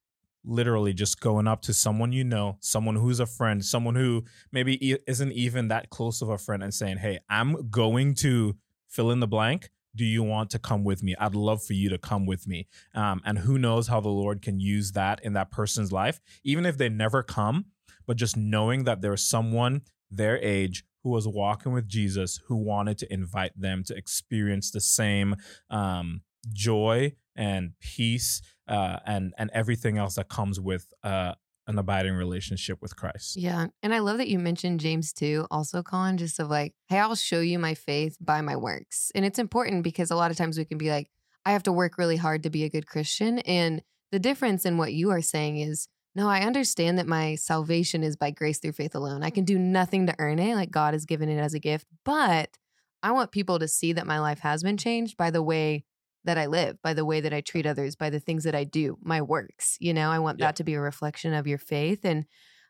literally 0.43 0.93
just 0.93 1.19
going 1.19 1.47
up 1.47 1.61
to 1.63 1.73
someone 1.73 2.11
you 2.11 2.23
know, 2.23 2.57
someone 2.59 2.95
who's 2.95 3.19
a 3.19 3.25
friend, 3.25 3.63
someone 3.63 3.95
who 3.95 4.23
maybe 4.51 4.97
isn't 5.07 5.31
even 5.31 5.67
that 5.69 5.89
close 5.89 6.21
of 6.21 6.29
a 6.29 6.37
friend, 6.37 6.63
and 6.63 6.73
saying, 6.73 6.97
"Hey, 6.97 7.19
I'm 7.29 7.69
going 7.69 8.15
to 8.15 8.55
fill 8.87 9.11
in 9.11 9.19
the 9.19 9.27
blank." 9.27 9.69
Do 9.93 10.05
you 10.05 10.23
want 10.23 10.49
to 10.51 10.59
come 10.59 10.85
with 10.85 11.03
me? 11.03 11.15
I'd 11.19 11.35
love 11.35 11.61
for 11.63 11.73
you 11.73 11.89
to 11.89 11.97
come 11.97 12.25
with 12.25 12.47
me. 12.47 12.67
Um, 12.95 13.21
and 13.25 13.39
who 13.39 13.57
knows 13.57 13.89
how 13.89 13.99
the 13.99 14.07
Lord 14.07 14.41
can 14.41 14.57
use 14.57 14.93
that 14.93 15.19
in 15.21 15.33
that 15.33 15.51
person's 15.51 15.91
life, 15.91 16.21
even 16.45 16.65
if 16.65 16.77
they 16.77 16.87
never 16.87 17.23
come, 17.23 17.65
but 18.07 18.15
just 18.15 18.37
knowing 18.37 18.85
that 18.85 19.01
there's 19.01 19.21
someone 19.21 19.81
their 20.09 20.37
age 20.37 20.85
who 21.03 21.09
was 21.09 21.27
walking 21.27 21.73
with 21.73 21.87
Jesus 21.87 22.39
who 22.47 22.55
wanted 22.55 22.97
to 22.99 23.13
invite 23.13 23.59
them 23.59 23.83
to 23.85 23.95
experience 23.95 24.71
the 24.71 24.81
same 24.81 25.35
um, 25.69 26.21
joy 26.53 27.13
and 27.35 27.73
peace 27.79 28.41
uh, 28.71 28.99
and 29.05 29.33
and 29.37 29.51
everything 29.53 29.97
else 29.97 30.15
that 30.15 30.29
comes 30.29 30.59
with 30.59 30.91
uh, 31.03 31.33
an 31.67 31.77
abiding 31.77 32.13
relationship 32.13 32.81
with 32.81 32.95
Christ. 32.95 33.37
Yeah. 33.37 33.67
And 33.83 33.93
I 33.93 33.99
love 33.99 34.17
that 34.17 34.27
you 34.27 34.39
mentioned 34.39 34.79
James 34.79 35.13
too, 35.13 35.45
also, 35.51 35.83
Colin, 35.83 36.17
just 36.17 36.39
of 36.39 36.49
like, 36.49 36.73
hey, 36.87 36.99
I'll 36.99 37.15
show 37.15 37.39
you 37.39 37.59
my 37.59 37.75
faith 37.75 38.17
by 38.19 38.41
my 38.41 38.55
works. 38.55 39.11
And 39.13 39.25
it's 39.25 39.39
important 39.39 39.83
because 39.83 40.11
a 40.11 40.15
lot 40.15 40.31
of 40.31 40.37
times 40.37 40.57
we 40.57 40.65
can 40.65 40.77
be 40.77 40.89
like, 40.89 41.09
I 41.45 41.51
have 41.51 41.63
to 41.63 41.71
work 41.71 41.97
really 41.97 42.17
hard 42.17 42.43
to 42.43 42.49
be 42.49 42.63
a 42.63 42.69
good 42.69 42.87
Christian. 42.87 43.39
And 43.39 43.81
the 44.11 44.19
difference 44.19 44.65
in 44.65 44.77
what 44.77 44.93
you 44.93 45.11
are 45.11 45.21
saying 45.21 45.57
is, 45.57 45.87
no, 46.13 46.27
I 46.27 46.41
understand 46.41 46.97
that 46.97 47.07
my 47.07 47.35
salvation 47.35 48.03
is 48.03 48.17
by 48.17 48.31
grace 48.31 48.59
through 48.59 48.73
faith 48.73 48.95
alone. 48.95 49.23
I 49.23 49.29
can 49.29 49.45
do 49.45 49.57
nothing 49.57 50.07
to 50.07 50.15
earn 50.19 50.39
it. 50.39 50.55
Like 50.55 50.71
God 50.71 50.93
has 50.93 51.05
given 51.05 51.29
it 51.29 51.39
as 51.39 51.53
a 51.53 51.59
gift. 51.59 51.87
But 52.03 52.57
I 53.01 53.11
want 53.11 53.31
people 53.31 53.59
to 53.59 53.67
see 53.67 53.93
that 53.93 54.05
my 54.05 54.19
life 54.19 54.39
has 54.39 54.61
been 54.61 54.77
changed 54.77 55.15
by 55.15 55.31
the 55.31 55.41
way 55.41 55.85
that 56.23 56.37
I 56.37 56.45
live, 56.45 56.77
by 56.83 56.93
the 56.93 57.05
way 57.05 57.21
that 57.21 57.33
I 57.33 57.41
treat 57.41 57.65
others, 57.65 57.95
by 57.95 58.09
the 58.09 58.19
things 58.19 58.43
that 58.43 58.55
I 58.55 58.63
do, 58.63 58.97
my 59.01 59.21
works. 59.21 59.77
You 59.79 59.93
know, 59.93 60.09
I 60.11 60.19
want 60.19 60.39
Yeah. 60.39 60.47
that 60.47 60.57
to 60.57 60.63
be 60.63 60.75
a 60.75 60.81
reflection 60.81 61.33
of 61.33 61.47
your 61.47 61.57
faith. 61.57 62.05
And 62.05 62.25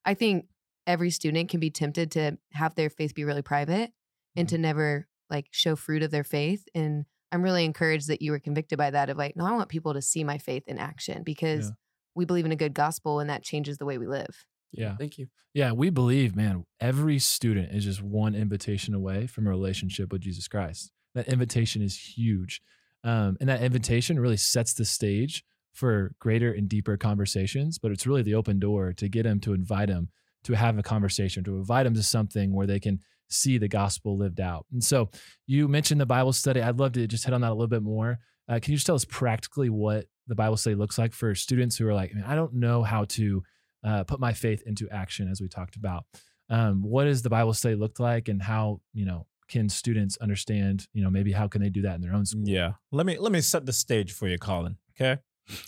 I 0.06 0.14
think 0.14 0.46
every 0.88 1.10
student 1.12 1.50
can 1.50 1.60
be 1.60 1.70
tempted 1.70 2.12
to 2.12 2.38
have 2.54 2.76
their 2.76 2.90
faith 2.90 3.14
be 3.14 3.24
really 3.26 3.42
private 3.42 3.92
and 4.36 4.48
Mm-hmm. 4.48 4.56
to 4.56 4.62
never 4.62 5.08
like 5.30 5.48
show 5.52 5.76
fruit 5.76 6.04
of 6.04 6.12
their 6.12 6.24
faith. 6.24 6.64
And 6.74 7.06
I'm 7.32 7.42
really 7.44 7.64
encouraged 7.66 8.08
that 8.08 8.22
you 8.22 8.32
were 8.32 8.40
convicted 8.40 8.78
by 8.78 8.90
that 8.92 9.10
of 9.10 9.18
like, 9.18 9.36
no, 9.36 9.46
I 9.46 9.52
want 9.54 9.70
people 9.70 9.94
to 9.94 10.02
see 10.02 10.24
my 10.24 10.38
faith 10.38 10.64
in 10.68 10.78
action 10.78 11.24
because 11.24 11.68
Yeah. 11.68 11.72
we 12.16 12.26
believe 12.26 12.46
in 12.46 12.52
a 12.52 12.58
good 12.58 12.74
gospel 12.74 13.20
and 13.20 13.30
that 13.30 13.44
changes 13.44 13.78
the 13.78 13.86
way 13.86 13.98
we 13.98 14.08
live. 14.08 14.46
Yeah. 14.72 14.96
Thank 14.98 15.18
you. 15.18 15.28
Yeah, 15.54 15.74
we 15.74 15.90
believe, 15.90 16.34
man, 16.36 16.66
every 16.80 17.20
student 17.20 17.74
is 17.74 17.84
just 17.84 18.02
one 18.02 18.36
invitation 18.36 18.94
away 18.94 19.28
from 19.28 19.46
a 19.46 19.50
relationship 19.50 20.12
with 20.12 20.22
Jesus 20.22 20.48
Christ. 20.48 20.92
That 21.14 21.28
invitation 21.28 21.82
is 21.82 21.98
huge. 22.18 22.62
Um, 23.04 23.38
and 23.40 23.50
that 23.50 23.64
invitation 23.64 24.20
really 24.20 24.38
sets 24.38 24.74
the 24.74 24.86
stage 24.86 25.44
for 25.74 26.14
greater 26.20 26.52
and 26.52 26.68
deeper 26.70 26.98
conversations, 26.98 27.80
but 27.80 27.92
it's 27.92 28.06
really 28.06 28.22
the 28.22 28.36
open 28.36 28.60
door 28.60 28.94
to 28.94 29.10
get 29.10 29.24
them 29.24 29.40
to 29.42 29.54
invite 29.54 29.88
them 29.88 30.10
to 30.44 30.54
have 30.54 30.78
a 30.78 30.84
conversation, 30.84 31.44
to 31.44 31.56
invite 31.58 31.86
them 31.86 31.94
to 31.94 32.04
something 32.04 32.54
where 32.54 32.68
they 32.68 32.80
can 32.80 33.00
see 33.30 33.58
the 33.58 33.68
gospel 33.68 34.18
lived 34.18 34.42
out. 34.42 34.66
And 34.72 34.84
so 34.84 35.10
you 35.48 35.68
mentioned 35.68 36.02
the 36.02 36.06
Bible 36.06 36.34
study. 36.34 36.62
I'd 36.62 36.80
love 36.80 36.92
to 36.94 37.08
just 37.08 37.24
hit 37.24 37.34
on 37.34 37.42
that 37.42 37.50
a 37.50 37.54
little 37.54 37.68
bit 37.68 37.84
more. 37.84 38.20
Uh, 38.50 38.60
can 38.62 38.72
you 38.72 38.78
just 38.78 38.86
tell 38.86 38.96
us 38.96 39.06
practically 39.06 39.70
what 39.70 40.06
the 40.28 40.36
Bible 40.36 40.58
study 40.58 40.76
looks 40.76 40.98
like 40.98 41.14
for 41.14 41.34
students 41.36 41.78
who 41.78 41.88
are 41.88 41.94
like, 41.94 42.14
I 42.26 42.36
don't 42.36 42.56
know 42.56 42.84
how 42.84 43.06
to 43.06 43.44
uh, 43.84 44.04
put 44.04 44.20
my 44.20 44.34
faith 44.34 44.64
into 44.66 44.90
action, 44.90 45.30
as 45.30 45.42
we 45.42 45.48
talked 45.48 45.76
about. 45.76 46.06
Um, 46.50 46.82
what 46.84 47.06
does 47.06 47.22
the 47.22 47.30
Bible 47.30 47.54
study 47.54 47.76
look 47.76 48.00
like, 48.00 48.28
and 48.28 48.42
how 48.42 48.82
you 48.94 49.06
know 49.06 49.26
can 49.52 49.70
students 49.70 50.18
understand? 50.18 50.88
You 50.94 51.04
know, 51.04 51.10
maybe 51.12 51.32
how 51.34 51.48
can 51.48 51.62
they 51.62 51.70
do 51.70 51.82
that 51.84 51.96
in 51.96 52.02
their 52.02 52.14
own 52.14 52.26
school? 52.26 52.44
Yeah. 52.48 52.74
Let 52.92 53.06
me 53.06 53.18
let 53.20 53.32
me 53.32 53.42
set 53.42 53.66
the 53.66 53.74
stage 53.74 54.12
for 54.14 54.28
you, 54.28 54.38
Colin. 54.38 54.78
Okay. 55.00 55.22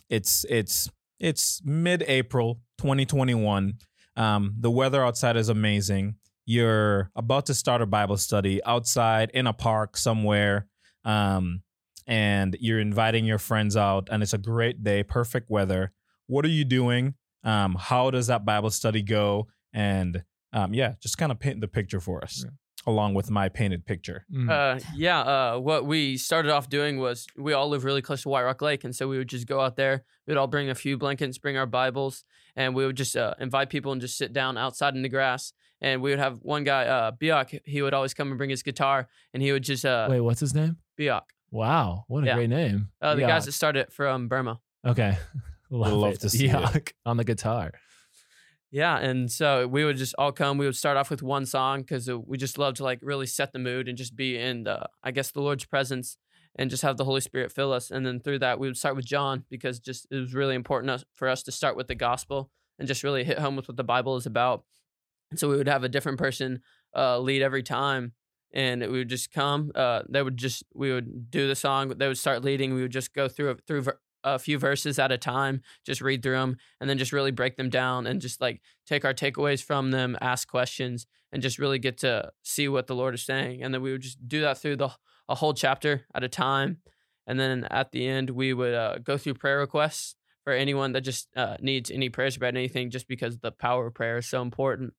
It's 0.09 0.45
it's 0.49 0.89
it's 1.19 1.61
mid-April 1.63 2.61
2021. 2.79 3.73
Um, 4.15 4.55
the 4.59 4.71
weather 4.71 5.03
outside 5.03 5.37
is 5.37 5.49
amazing. 5.49 6.15
You're 6.45 7.11
about 7.15 7.45
to 7.47 7.53
start 7.53 7.81
a 7.81 7.85
Bible 7.85 8.17
study 8.17 8.63
outside 8.65 9.31
in 9.33 9.47
a 9.47 9.53
park 9.53 9.95
somewhere. 9.97 10.67
Um, 11.05 11.61
and 12.05 12.57
you're 12.59 12.81
inviting 12.81 13.25
your 13.25 13.37
friends 13.39 13.77
out, 13.77 14.09
and 14.11 14.21
it's 14.21 14.33
a 14.33 14.37
great 14.37 14.83
day, 14.83 15.03
perfect 15.03 15.49
weather. 15.49 15.93
What 16.27 16.43
are 16.43 16.49
you 16.49 16.65
doing? 16.65 17.15
Um, 17.45 17.75
how 17.79 18.11
does 18.11 18.27
that 18.27 18.43
Bible 18.45 18.71
study 18.71 19.01
go? 19.01 19.47
And 19.73 20.23
um, 20.51 20.73
yeah, 20.73 20.93
just 21.01 21.17
kind 21.17 21.31
of 21.31 21.39
paint 21.39 21.61
the 21.61 21.67
picture 21.67 21.99
for 22.01 22.21
us, 22.23 22.43
Yeah. 22.43 22.51
Along 22.85 23.13
with 23.13 23.29
my 23.31 23.49
painted 23.49 23.85
picture. 23.85 24.25
Mm. 24.33 24.49
Uh, 24.49 24.79
yeah. 24.95 25.21
Uh, 25.21 25.57
what 25.59 25.85
we 25.85 26.17
started 26.17 26.51
off 26.51 26.67
doing 26.69 26.99
was 26.99 27.27
we 27.37 27.53
all 27.53 27.69
live 27.69 27.83
really 27.85 28.01
close 28.01 28.23
to 28.23 28.29
White 28.29 28.43
Rock 28.43 28.61
Lake, 28.61 28.83
and 28.83 28.95
so 28.95 29.07
we 29.07 29.17
would 29.17 29.29
just 29.29 29.47
go 29.47 29.59
out 29.61 29.75
there. 29.75 30.03
We'd 30.27 30.37
all 30.37 30.47
bring 30.47 30.69
a 30.69 30.75
few 30.75 30.97
blankets, 30.97 31.37
bring 31.37 31.57
our 31.57 31.65
Bibles, 31.65 32.23
and 32.55 32.75
we 32.75 32.85
would 32.85 32.97
just 32.97 33.15
uh, 33.15 33.33
invite 33.39 33.69
people 33.69 33.91
and 33.91 34.01
just 34.01 34.17
sit 34.17 34.33
down 34.33 34.57
outside 34.57 34.95
in 34.95 35.01
the 35.01 35.09
grass. 35.09 35.53
And 35.81 36.01
we 36.01 36.11
would 36.11 36.19
have 36.19 36.39
one 36.41 36.63
guy, 36.63 36.85
uh, 36.85 37.11
Biak. 37.11 37.59
He 37.65 37.81
would 37.81 37.93
always 37.93 38.13
come 38.13 38.29
and 38.29 38.37
bring 38.37 38.49
his 38.49 38.63
guitar, 38.63 39.07
and 39.33 39.43
he 39.43 39.51
would 39.51 39.63
just 39.63 39.85
uh, 39.85 40.07
Wait, 40.09 40.21
what's 40.21 40.39
his 40.39 40.53
name? 40.53 40.77
Biak. 40.99 41.23
Wow, 41.51 42.05
what 42.07 42.23
a 42.23 42.27
Yeah. 42.27 42.35
great 42.35 42.49
name. 42.49 42.89
Uh, 43.01 43.15
the 43.15 43.21
Yeah. 43.21 43.27
guys 43.27 43.45
that 43.45 43.51
started 43.51 43.91
from 43.93 44.27
Burma. 44.27 44.59
Okay, 44.85 45.17
love, 45.69 45.93
love 45.93 46.13
it. 46.13 46.19
to 46.21 46.29
see 46.29 46.45
it. 46.47 46.51
Yuck. 46.51 46.91
on 47.05 47.17
the 47.17 47.23
guitar. 47.23 47.71
Yeah, 48.73 48.97
and 48.97 49.31
so 49.31 49.67
we 49.67 49.85
would 49.85 49.97
just 49.97 50.15
all 50.17 50.31
come. 50.31 50.57
We 50.57 50.65
would 50.65 50.75
start 50.75 50.97
off 50.97 51.11
with 51.11 51.21
one 51.21 51.45
song 51.45 51.81
because 51.81 52.09
we 52.09 52.39
just 52.39 52.57
love 52.57 52.73
to 52.75 52.83
like 52.83 52.97
really 53.03 53.27
set 53.27 53.53
the 53.53 53.59
mood 53.59 53.87
and 53.87 53.95
just 53.95 54.15
be 54.15 54.35
in 54.35 54.63
the, 54.63 54.87
I 55.03 55.11
guess, 55.11 55.29
the 55.29 55.41
Lord's 55.41 55.65
presence 55.65 56.17
and 56.55 56.71
just 56.71 56.81
have 56.81 56.97
the 56.97 57.05
Holy 57.05 57.21
Spirit 57.21 57.51
fill 57.51 57.71
us. 57.71 57.91
And 57.91 58.03
then 58.03 58.19
through 58.19 58.39
that, 58.39 58.57
we 58.57 58.67
would 58.67 58.75
start 58.77 58.95
with 58.95 59.05
John 59.05 59.45
because 59.47 59.79
just 59.79 60.07
it 60.09 60.15
was 60.15 60.33
really 60.33 60.55
important 60.55 61.03
for 61.13 61.27
us 61.29 61.43
to 61.43 61.51
start 61.51 61.77
with 61.77 61.87
the 61.87 61.93
gospel 61.93 62.49
and 62.79 62.87
just 62.87 63.03
really 63.03 63.23
hit 63.23 63.37
home 63.37 63.55
with 63.55 63.67
what 63.67 63.77
the 63.77 63.83
Bible 63.83 64.17
is 64.17 64.25
about. 64.25 64.63
And 65.31 65.39
so 65.39 65.49
we 65.49 65.57
would 65.57 65.67
have 65.67 65.83
a 65.83 65.89
different 65.89 66.17
person 66.17 66.61
uh, 66.95 67.19
lead 67.19 67.43
every 67.43 67.63
time, 67.63 68.13
and 68.53 68.81
we 68.81 68.99
would 68.99 69.09
just 69.09 69.31
come. 69.31 69.71
Uh, 69.75 70.01
they 70.09 70.23
would 70.23 70.37
just 70.37 70.63
we 70.73 70.91
would 70.91 71.31
do 71.31 71.47
the 71.47 71.55
song. 71.55 71.89
They 71.89 72.07
would 72.07 72.17
start 72.17 72.43
leading. 72.43 72.73
We 72.73 72.81
would 72.83 72.91
just 72.91 73.13
go 73.13 73.27
through 73.27 73.57
through 73.67 73.85
a 74.23 74.39
few 74.39 74.57
verses 74.57 74.99
at 74.99 75.11
a 75.11 75.17
time, 75.17 75.61
just 75.85 76.01
read 76.01 76.23
through 76.23 76.37
them, 76.37 76.57
and 76.79 76.89
then 76.89 76.97
just 76.97 77.11
really 77.11 77.31
break 77.31 77.55
them 77.57 77.69
down 77.69 78.07
and 78.07 78.21
just 78.21 78.41
like 78.41 78.61
take 78.85 79.05
our 79.05 79.13
takeaways 79.13 79.63
from 79.63 79.91
them, 79.91 80.17
ask 80.21 80.47
questions, 80.47 81.07
and 81.31 81.41
just 81.41 81.59
really 81.59 81.79
get 81.79 81.97
to 81.99 82.31
see 82.43 82.67
what 82.67 82.87
the 82.87 82.95
Lord 82.95 83.13
is 83.13 83.23
saying. 83.23 83.63
And 83.63 83.73
then 83.73 83.81
we 83.81 83.91
would 83.91 84.01
just 84.01 84.27
do 84.27 84.41
that 84.41 84.57
through 84.57 84.77
the 84.77 84.89
a 85.29 85.35
whole 85.35 85.53
chapter 85.53 86.05
at 86.13 86.23
a 86.23 86.29
time, 86.29 86.77
and 87.25 87.39
then 87.39 87.65
at 87.71 87.91
the 87.91 88.07
end 88.07 88.29
we 88.29 88.53
would 88.53 88.73
uh, 88.73 88.97
go 88.97 89.17
through 89.17 89.35
prayer 89.35 89.59
requests 89.59 90.15
for 90.43 90.51
anyone 90.51 90.91
that 90.91 91.01
just 91.01 91.29
uh, 91.37 91.55
needs 91.61 91.89
any 91.89 92.09
prayers 92.09 92.35
about 92.35 92.55
anything, 92.55 92.89
just 92.89 93.07
because 93.07 93.37
the 93.37 93.51
power 93.51 93.87
of 93.87 93.93
prayer 93.93 94.17
is 94.17 94.27
so 94.27 94.41
important. 94.41 94.93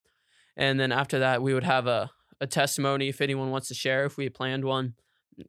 And 0.56 0.80
then 0.80 0.92
after 0.92 1.18
that, 1.18 1.42
we 1.42 1.52
would 1.52 1.64
have 1.64 1.86
a 1.86 2.10
a 2.40 2.46
testimony 2.46 3.08
if 3.08 3.20
anyone 3.20 3.50
wants 3.50 3.68
to 3.68 3.74
share 3.74 4.04
if 4.04 4.16
we 4.16 4.28
planned 4.28 4.64
one, 4.64 4.94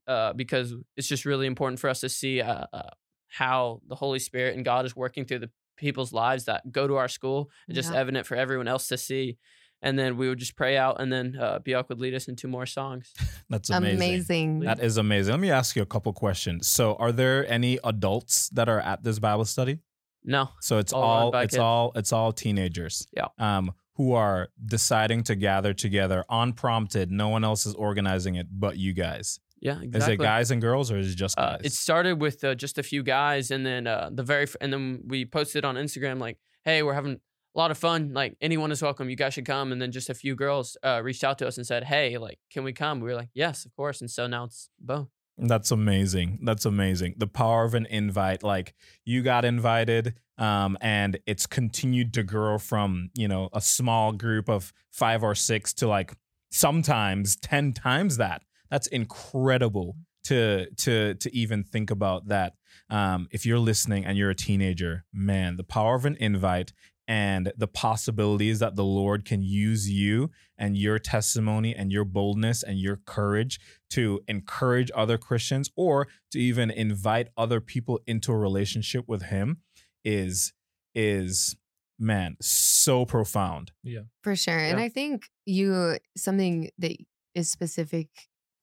uh, 0.07 0.33
because 0.33 0.73
it's 0.95 1.07
just 1.07 1.25
really 1.25 1.47
important 1.47 1.79
for 1.79 1.89
us 1.89 1.99
to 2.01 2.09
see 2.09 2.41
uh, 2.41 2.65
uh, 2.71 2.89
how 3.37 3.81
the 3.87 3.95
Holy 3.95 4.19
Spirit 4.19 4.55
and 4.55 4.63
God 4.63 4.85
is 4.85 4.95
working 4.95 5.25
through 5.25 5.39
the 5.39 5.49
people's 5.77 6.13
lives 6.13 6.45
that 6.45 6.71
go 6.71 6.87
to 6.87 6.95
our 6.95 7.09
school 7.09 7.49
and 7.67 7.75
just 7.75 7.91
Yeah. 7.91 7.99
evident 7.99 8.25
for 8.25 8.35
everyone 8.35 8.67
else 8.67 8.87
to 8.87 8.97
see. 8.97 9.37
And 9.81 9.99
then 9.99 10.15
we 10.17 10.29
would 10.29 10.39
just 10.39 10.55
pray 10.55 10.77
out, 10.77 11.01
and 11.01 11.11
then 11.11 11.35
uh, 11.39 11.59
Biak 11.59 11.89
would 11.89 11.99
lead 11.99 12.15
us 12.15 12.27
into 12.29 12.47
more 12.47 12.65
songs. 12.65 13.13
That's 13.49 13.69
amazing. 13.69 13.97
Amazing. 13.97 14.59
That 14.61 14.79
is 14.79 14.97
amazing. 14.97 15.31
Let 15.33 15.41
me 15.41 15.51
ask 15.51 15.75
you 15.75 15.81
a 15.81 15.85
couple 15.85 16.11
questions. 16.13 16.67
So, 16.69 16.95
are 16.95 17.11
there 17.11 17.45
any 17.51 17.77
adults 17.83 18.49
that 18.49 18.67
are 18.69 18.79
at 18.79 19.03
this 19.03 19.19
Bible 19.19 19.45
study? 19.45 19.79
No, 20.23 20.49
So 20.61 20.79
it's 20.79 20.91
All 20.93 21.03
all 21.03 21.35
it's 21.35 21.51
kids. 21.53 21.57
all 21.59 21.91
it's 21.95 22.11
all 22.13 22.31
teenagers. 22.31 23.05
Yeah. 23.15 23.27
Um, 23.37 23.73
who 23.97 24.13
are 24.13 24.47
deciding 24.65 25.23
to 25.23 25.35
gather 25.35 25.73
together 25.73 26.23
unprompted. 26.29 27.11
No 27.11 27.27
one 27.29 27.43
else 27.43 27.65
is 27.65 27.75
organizing 27.75 28.35
it 28.35 28.47
but 28.51 28.77
you 28.77 28.93
guys. 28.93 29.39
Yeah, 29.59 29.79
Is 29.93 30.07
it 30.07 30.17
guys 30.17 30.51
and 30.51 30.61
girls 30.61 30.91
or 30.91 30.97
is 30.97 31.11
it 31.11 31.15
just 31.15 31.37
Uh, 31.39 31.51
guys? 31.57 31.61
it 31.65 31.71
started 31.73 32.21
with 32.21 32.43
uh, 32.43 32.55
just 32.55 32.77
a 32.77 32.83
few 32.83 33.03
guys, 33.03 33.51
and 33.51 33.65
then 33.65 33.87
uh, 33.87 34.09
the 34.13 34.23
very 34.23 34.43
f- 34.43 34.55
and 34.61 34.71
then 34.73 35.01
we 35.07 35.25
posted 35.25 35.65
on 35.65 35.75
Instagram 35.75 36.19
like, 36.19 36.37
"Hey, 36.63 36.83
we're 36.83 36.93
having 36.93 37.13
a 37.55 37.57
lot 37.57 37.71
of 37.71 37.77
fun. 37.77 38.11
Like 38.13 38.35
anyone 38.41 38.71
is 38.71 38.81
welcome. 38.81 39.09
You 39.09 39.15
guys 39.15 39.33
should 39.33 39.45
come." 39.45 39.71
And 39.71 39.81
then 39.81 39.91
just 39.91 40.09
a 40.09 40.13
few 40.13 40.35
girls 40.35 40.77
uh, 40.83 41.01
reached 41.03 41.23
out 41.23 41.37
to 41.39 41.47
us 41.47 41.57
and 41.57 41.65
said, 41.65 41.83
"Hey, 41.85 42.17
like, 42.17 42.39
can 42.51 42.63
we 42.63 42.73
come?" 42.73 42.99
We 42.99 43.09
were 43.09 43.15
like, 43.15 43.29
"Yes, 43.33 43.65
of 43.65 43.73
course." 43.75 44.01
And 44.01 44.09
so 44.11 44.27
now 44.27 44.43
it's 44.45 44.69
boom. 44.79 45.09
That's 45.37 45.69
amazing. 45.71 46.39
That's 46.43 46.63
amazing. 46.65 47.15
The 47.17 47.27
power 47.27 47.65
of 47.65 47.73
an 47.73 47.85
invite. 47.87 48.41
Like 48.43 48.73
you 49.03 49.21
got 49.23 49.43
invited, 49.45 50.13
um, 50.37 50.77
and 50.79 51.17
it's 51.25 51.45
continued 51.47 52.13
to 52.13 52.23
grow 52.23 52.57
from 52.57 53.09
you 53.15 53.27
know 53.27 53.49
a 53.53 53.59
small 53.61 54.11
group 54.13 54.47
of 54.49 54.71
five 54.91 55.23
or 55.23 55.35
six 55.35 55.73
to 55.75 55.87
like 55.87 56.13
sometimes 56.51 57.35
ten 57.35 57.73
times 57.73 58.17
that. 58.17 58.43
That's 58.75 58.87
incredible 58.87 59.95
to 60.25 60.69
to 60.69 61.13
to 61.13 61.33
even 61.33 61.63
think 61.63 61.91
about 61.91 62.27
that. 62.27 62.55
Um, 62.89 63.29
if 63.31 63.45
you're 63.45 63.57
listening 63.57 64.03
and 64.03 64.17
you're 64.17 64.31
a 64.31 64.35
teenager, 64.35 65.05
man, 65.13 65.55
the 65.55 65.63
power 65.63 65.95
of 65.95 66.03
an 66.03 66.17
invite 66.19 66.73
and 67.07 67.53
the 67.55 67.69
possibilities 67.69 68.59
that 68.59 68.75
the 68.75 68.83
Lord 68.83 69.23
can 69.23 69.41
use 69.41 69.89
you 69.89 70.29
and 70.57 70.75
your 70.75 70.99
testimony 70.99 71.73
and 71.73 71.89
your 71.89 72.03
boldness 72.03 72.63
and 72.63 72.77
your 72.77 72.97
courage 72.97 73.61
to 73.91 74.19
encourage 74.27 74.91
other 74.93 75.17
Christians 75.17 75.69
or 75.77 76.09
to 76.31 76.37
even 76.37 76.69
invite 76.69 77.29
other 77.37 77.61
people 77.61 78.01
into 78.05 78.33
a 78.33 78.37
relationship 78.37 79.05
with 79.07 79.21
him 79.21 79.59
is 80.03 80.51
is 80.93 81.55
man 81.97 82.35
so 82.41 83.05
profound. 83.05 83.71
Yeah, 83.83 84.01
for 84.21 84.35
sure. 84.35 84.59
And 84.59 84.81
I 84.81 84.89
think 84.89 85.29
you 85.45 85.97
something 86.17 86.71
that 86.79 86.97
is 87.35 87.49
specific 87.49 88.09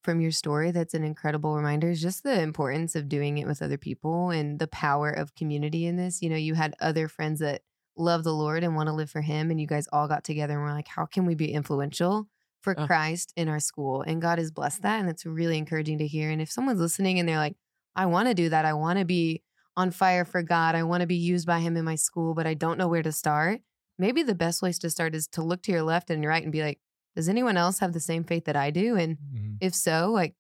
from 0.03 0.21
your 0.21 0.31
story 0.31 0.71
that's 0.71 0.95
an 0.95 1.05
incredible 1.05 1.55
reminder 1.55 1.91
is 1.91 2.03
just 2.03 2.23
the 2.23 2.41
importance 2.41 2.95
of 2.95 3.09
doing 3.09 3.39
it 3.39 3.47
with 3.47 3.63
other 3.63 3.79
people 3.79 4.31
and 4.31 4.59
the 4.59 4.69
power 4.69 5.11
of 5.11 5.35
community 5.35 5.87
in 5.87 5.97
this. 5.97 6.23
You 6.23 6.31
know, 6.31 6.37
you 6.37 6.55
had 6.55 6.75
other 6.81 7.09
friends 7.09 7.41
that 7.41 7.63
love 7.97 8.25
the 8.25 8.35
Lord 8.35 8.65
and 8.65 8.75
want 8.75 8.89
to 8.89 8.95
live 8.95 9.11
for 9.11 9.21
him 9.21 9.51
and 9.51 9.61
you 9.61 9.67
guys 9.67 9.89
all 9.93 10.09
got 10.09 10.25
together 10.25 10.55
and 10.55 10.63
were 10.63 10.73
like, 10.73 10.89
how 10.89 11.07
can 11.07 11.27
we 11.27 11.35
be 11.35 11.53
influential 11.53 12.29
for. 12.61 12.75
Christ 12.75 13.33
in 13.37 13.49
our 13.49 13.61
school? 13.61 14.03
And 14.03 14.23
God 14.23 14.39
has 14.39 14.51
blessed 14.51 14.83
that 14.83 15.01
and 15.01 15.09
it's 15.09 15.27
really 15.27 15.59
encouraging 15.59 15.99
to 15.99 16.07
hear. 16.07 16.31
And 16.31 16.41
if 16.41 16.51
someone's 16.51 16.81
listening 16.81 17.19
and 17.19 17.29
they're 17.29 17.37
like, 17.37 17.57
I 17.95 18.07
want 18.07 18.29
to 18.29 18.35
do 18.35 18.49
that, 18.49 18.65
I 18.65 18.73
want 18.73 18.99
to 18.99 19.05
be 19.05 19.43
on 19.77 19.91
fire 19.91 20.25
for 20.25 20.43
God, 20.43 20.75
I 20.75 20.83
want 20.83 21.01
to 21.01 21.07
be 21.07 21.17
used 21.17 21.47
by 21.47 21.61
him 21.61 21.77
in 21.77 21.85
my 21.85 21.97
school, 21.97 22.35
but 22.35 22.47
I 22.47 22.55
don't 22.55 22.79
know 22.79 22.89
where 22.89 23.03
to 23.03 23.13
start 23.13 23.61
maybe 23.99 24.23
the 24.23 24.35
best 24.35 24.61
place 24.61 24.79
to 24.81 24.91
start 24.91 25.15
is 25.15 25.27
to 25.29 25.43
look 25.43 25.63
to 25.63 25.73
your 25.73 25.83
left 25.83 26.11
and 26.11 26.23
your 26.23 26.31
right 26.31 26.43
and 26.43 26.53
be 26.53 26.63
like, 26.63 26.81
does 27.17 27.29
anyone 27.29 27.57
else 27.57 27.79
have 27.81 27.93
the 27.93 28.01
same 28.01 28.25
faith 28.25 28.45
that 28.47 28.57
I 28.57 28.71
do? 28.71 28.97
And 28.97 29.19
Mhm. 29.19 29.57
if 29.61 29.75
so, 29.75 30.11
like, 30.11 30.35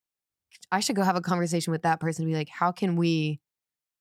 I 0.70 0.80
should 0.80 0.96
go 0.96 1.02
have 1.02 1.16
a 1.16 1.20
conversation 1.20 1.70
with 1.70 1.82
that 1.82 2.00
person 2.00 2.24
and 2.24 2.32
be 2.32 2.36
like, 2.36 2.48
how 2.48 2.72
can 2.72 2.96
we 2.96 3.40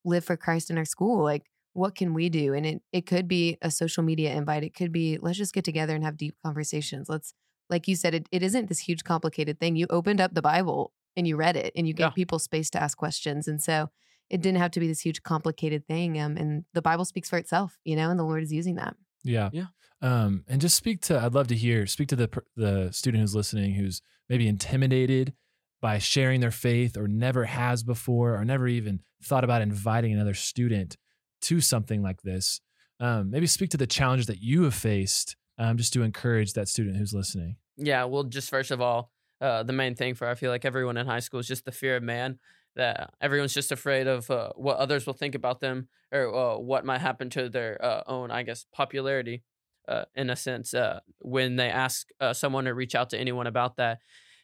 live 0.03 0.25
for 0.25 0.37
Christ 0.37 0.69
in 0.69 0.77
our 0.77 0.85
school? 0.85 1.23
Like, 1.23 1.49
what 1.73 1.95
can 1.95 2.13
we 2.13 2.29
do? 2.29 2.53
And 2.53 2.65
it, 2.65 2.81
it 2.91 3.05
could 3.05 3.27
be 3.27 3.57
a 3.61 3.71
social 3.71 4.03
media 4.03 4.33
invite. 4.33 4.63
It 4.63 4.73
could 4.73 4.91
be, 4.91 5.17
let's 5.21 5.37
just 5.37 5.53
get 5.53 5.63
together 5.63 5.95
and 5.95 6.03
have 6.03 6.17
deep 6.17 6.35
conversations. 6.43 7.07
Let's, 7.07 7.33
like 7.69 7.87
you 7.87 7.95
said, 7.95 8.13
it, 8.13 8.27
it 8.31 8.43
isn't 8.43 8.67
this 8.67 8.79
huge 8.79 9.03
complicated 9.03 9.59
thing. 9.59 9.75
You 9.77 9.87
opened 9.89 10.19
up 10.19 10.33
the 10.33 10.41
Bible 10.41 10.91
and 11.15 11.25
you 11.27 11.37
read 11.37 11.55
it 11.55 11.71
and 11.75 11.87
you 11.87 11.93
gave 11.93 12.07
Yeah. 12.07 12.09
people 12.11 12.39
space 12.39 12.69
to 12.71 12.81
ask 12.83 12.97
questions. 12.97 13.47
And 13.47 13.61
so 13.61 13.89
it 14.29 14.41
didn't 14.41 14.59
have 14.59 14.71
to 14.71 14.79
be 14.81 14.87
this 14.87 15.01
huge 15.01 15.23
complicated 15.23 15.87
thing. 15.87 16.19
Um, 16.19 16.35
and 16.37 16.65
the 16.73 16.81
Bible 16.81 17.05
speaks 17.05 17.29
for 17.29 17.37
itself, 17.37 17.77
you 17.85 17.95
know, 17.95 18.09
and 18.09 18.19
the 18.19 18.23
Lord 18.25 18.43
is 18.43 18.51
using 18.51 18.75
that. 18.75 18.95
Yeah. 19.23 19.49
Yeah. 19.53 19.65
Um, 20.01 20.43
and 20.47 20.59
just 20.59 20.75
speak 20.75 21.01
to, 21.03 21.19
I'd 21.19 21.33
love 21.33 21.47
to 21.47 21.55
hear, 21.55 21.85
speak 21.85 22.07
to 22.09 22.15
the, 22.15 22.43
the 22.55 22.89
student 22.91 23.21
who's 23.21 23.35
listening 23.35 23.75
who's 23.75 24.01
maybe 24.29 24.47
intimidated 24.47 25.33
by 25.81 25.97
sharing 25.97 26.41
their 26.41 26.51
faith 26.51 26.97
or 26.97 27.07
never 27.07 27.45
has 27.45 27.83
before 27.83 28.35
or 28.35 28.45
never 28.45 28.67
even 28.67 29.01
thought 29.23 29.43
about 29.43 29.61
inviting 29.61 30.13
another 30.13 30.33
student 30.33 30.97
to 31.41 31.61
something 31.61 32.01
like 32.01 32.21
this. 32.21 32.61
Um, 32.99 33.31
maybe 33.31 33.47
speak 33.47 33.71
to 33.71 33.77
the 33.77 33.87
challenges 33.87 34.27
that 34.27 34.41
you 34.41 34.63
have 34.63 34.75
faced 34.75 35.35
um, 35.57 35.77
just 35.77 35.93
to 35.93 36.03
encourage 36.03 36.53
that 36.53 36.67
student 36.67 36.97
who's 36.97 37.13
listening. 37.13 37.57
Yeah, 37.77 38.05
well, 38.05 38.23
just 38.23 38.49
first 38.49 38.71
of 38.71 38.79
all, 38.79 39.11
uh, 39.39 39.63
the 39.63 39.73
main 39.73 39.95
thing 39.95 40.13
for 40.13 40.27
I 40.27 40.35
feel 40.35 40.51
like 40.51 40.65
everyone 40.65 40.97
in 40.97 41.07
high 41.07 41.19
school 41.19 41.39
is 41.39 41.47
just 41.47 41.65
the 41.65 41.71
fear 41.71 41.95
of 41.95 42.03
man. 42.03 42.37
That 42.75 43.13
everyone's 43.19 43.53
just 43.53 43.71
afraid 43.71 44.07
of 44.07 44.29
uh, 44.31 44.51
what 44.55 44.77
others 44.77 45.05
will 45.05 45.13
think 45.13 45.35
about 45.35 45.59
them 45.59 45.89
or 46.11 46.33
uh, 46.33 46.57
what 46.57 46.85
might 46.85 47.01
happen 47.01 47.29
to 47.31 47.49
their 47.49 47.83
uh, 47.83 48.03
own, 48.07 48.31
I 48.31 48.43
guess, 48.43 48.65
popularity. 48.73 49.43
Uh, 49.87 50.05
in 50.15 50.29
a 50.29 50.35
sense, 50.35 50.73
uh, 50.73 50.99
when 51.19 51.55
they 51.55 51.69
ask 51.69 52.07
uh, 52.21 52.33
someone 52.33 52.65
to 52.65 52.73
reach 52.73 52.95
out 52.95 53.09
to 53.09 53.17
anyone 53.17 53.47
about 53.47 53.77
that, 53.77 53.99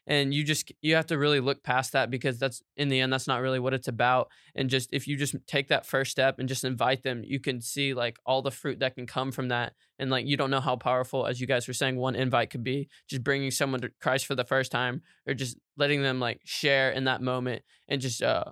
and 0.08 0.34
you 0.34 0.44
just 0.44 0.72
you 0.82 0.96
have 0.96 1.06
to 1.08 1.18
really 1.18 1.40
look 1.40 1.62
past 1.64 1.92
that 1.92 2.10
because 2.10 2.40
that's 2.40 2.62
in 2.78 2.88
the 2.88 3.00
end 3.02 3.14
that's 3.14 3.28
not 3.28 3.42
really 3.42 3.60
what 3.60 3.74
it's 3.74 3.88
about. 3.88 4.30
And 4.56 4.70
just 4.70 4.90
if 4.94 5.08
you 5.08 5.18
just 5.18 5.36
take 5.46 5.68
that 5.68 5.86
first 5.86 6.10
step 6.12 6.40
and 6.40 6.48
just 6.50 6.64
invite 6.64 7.04
them, 7.04 7.24
you 7.26 7.40
can 7.40 7.62
see 7.62 7.94
like 7.94 8.18
all 8.26 8.42
the 8.42 8.52
fruit 8.52 8.80
that 8.80 8.96
can 8.96 9.06
come 9.06 9.32
from 9.32 9.50
that 9.50 9.74
and 10.00 10.10
like 10.10 10.26
you 10.26 10.38
don't 10.38 10.50
know 10.52 10.62
how 10.62 10.76
powerful 10.78 11.28
as 11.28 11.40
you 11.42 11.46
guys 11.48 11.68
were 11.68 11.74
saying 11.74 11.98
one 11.98 12.16
invite 12.16 12.50
could 12.50 12.64
be 12.64 12.88
just 13.10 13.24
bringing 13.24 13.52
someone 13.52 13.82
to 13.82 13.90
christ 14.02 14.26
for 14.28 14.36
the 14.36 14.46
first 14.46 14.72
time 14.72 15.02
or 15.28 15.34
just 15.34 15.58
letting 15.76 16.02
them 16.04 16.20
like 16.20 16.40
share 16.46 16.92
in 16.92 17.06
that 17.06 17.22
moment 17.22 17.64
and 17.88 18.00
just 18.00 18.22
uh 18.22 18.44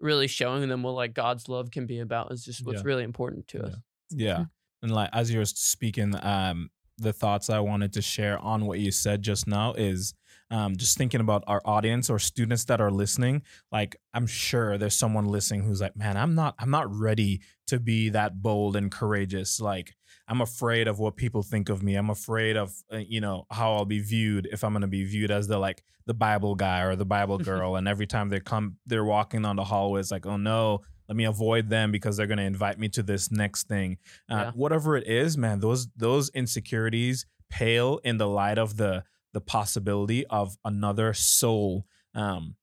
really 0.00 0.26
showing 0.26 0.68
them 0.68 0.82
what 0.82 0.92
like 0.94 1.12
god's 1.12 1.46
love 1.48 1.70
can 1.70 1.86
be 1.86 1.98
about 2.00 2.32
is 2.32 2.42
just 2.44 2.64
what's 2.66 2.78
Yeah. 2.80 2.86
really 2.88 3.04
important 3.04 3.46
to 3.48 3.58
Yeah. 3.58 3.64
us 3.66 3.76
Yeah. 4.10 4.44
And 4.82 4.92
like 4.94 5.10
as 5.12 5.30
you 5.30 5.38
were 5.38 5.44
speaking, 5.46 6.14
um, 6.22 6.70
the 6.98 7.12
thoughts 7.12 7.48
I 7.50 7.60
wanted 7.60 7.92
to 7.94 8.02
share 8.02 8.38
on 8.38 8.66
what 8.66 8.78
you 8.80 8.90
said 8.90 9.22
just 9.22 9.46
now 9.46 9.72
is 9.74 10.14
um, 10.50 10.76
just 10.76 10.96
thinking 10.98 11.20
about 11.20 11.42
our 11.46 11.60
audience 11.64 12.08
or 12.10 12.18
students 12.18 12.64
that 12.66 12.80
are 12.80 12.90
listening. 12.90 13.42
Like 13.72 13.96
I'm 14.12 14.26
sure 14.26 14.78
there's 14.78 14.96
someone 14.96 15.26
listening 15.26 15.62
who's 15.64 15.80
like, 15.80 15.96
man, 15.96 16.16
I'm 16.16 16.34
not, 16.34 16.54
I'm 16.58 16.70
not 16.70 16.94
ready 16.94 17.40
to 17.68 17.80
be 17.80 18.10
that 18.10 18.42
bold 18.42 18.76
and 18.76 18.90
courageous. 18.90 19.60
Like 19.60 19.94
I'm 20.28 20.40
afraid 20.40 20.86
of 20.88 20.98
what 20.98 21.16
people 21.16 21.42
think 21.42 21.68
of 21.68 21.82
me. 21.82 21.94
I'm 21.96 22.10
afraid 22.10 22.56
of, 22.56 22.72
uh, 22.92 22.98
you 22.98 23.20
know, 23.20 23.46
how 23.50 23.74
I'll 23.74 23.84
be 23.84 24.00
viewed 24.00 24.46
if 24.52 24.62
I'm 24.64 24.72
going 24.72 24.82
to 24.82 24.86
be 24.86 25.04
viewed 25.04 25.30
as 25.30 25.48
the 25.48 25.58
like 25.58 25.82
the 26.06 26.14
Bible 26.14 26.54
guy 26.54 26.82
or 26.82 26.94
the 26.96 27.06
Bible 27.06 27.38
girl. 27.50 27.76
and 27.76 27.88
every 27.88 28.06
time 28.06 28.28
they 28.28 28.40
come, 28.40 28.76
they're 28.86 29.04
walking 29.04 29.42
down 29.42 29.56
the 29.56 29.64
hallway, 29.64 30.00
it's 30.00 30.10
like, 30.10 30.26
oh 30.26 30.36
no, 30.36 30.82
let 31.08 31.16
me 31.16 31.24
avoid 31.24 31.68
them 31.68 31.90
because 31.90 32.16
they're 32.16 32.26
going 32.26 32.38
to 32.38 32.44
invite 32.44 32.78
me 32.78 32.88
to 32.90 33.02
this 33.02 33.30
next 33.30 33.66
thing 33.68 33.98
uh, 34.30 34.34
Yeah. 34.36 34.50
whatever 34.52 34.96
it 34.96 35.06
is 35.06 35.36
man 35.36 35.60
those 35.60 35.86
those 35.98 36.30
insecurities 36.30 37.26
pale 37.50 38.00
in 38.04 38.16
the 38.16 38.26
light 38.26 38.56
of 38.56 38.78
the 38.78 39.04
the 39.34 39.40
possibility 39.42 40.24
of 40.28 40.56
another 40.64 41.12
soul 41.12 41.86
um 42.14 42.56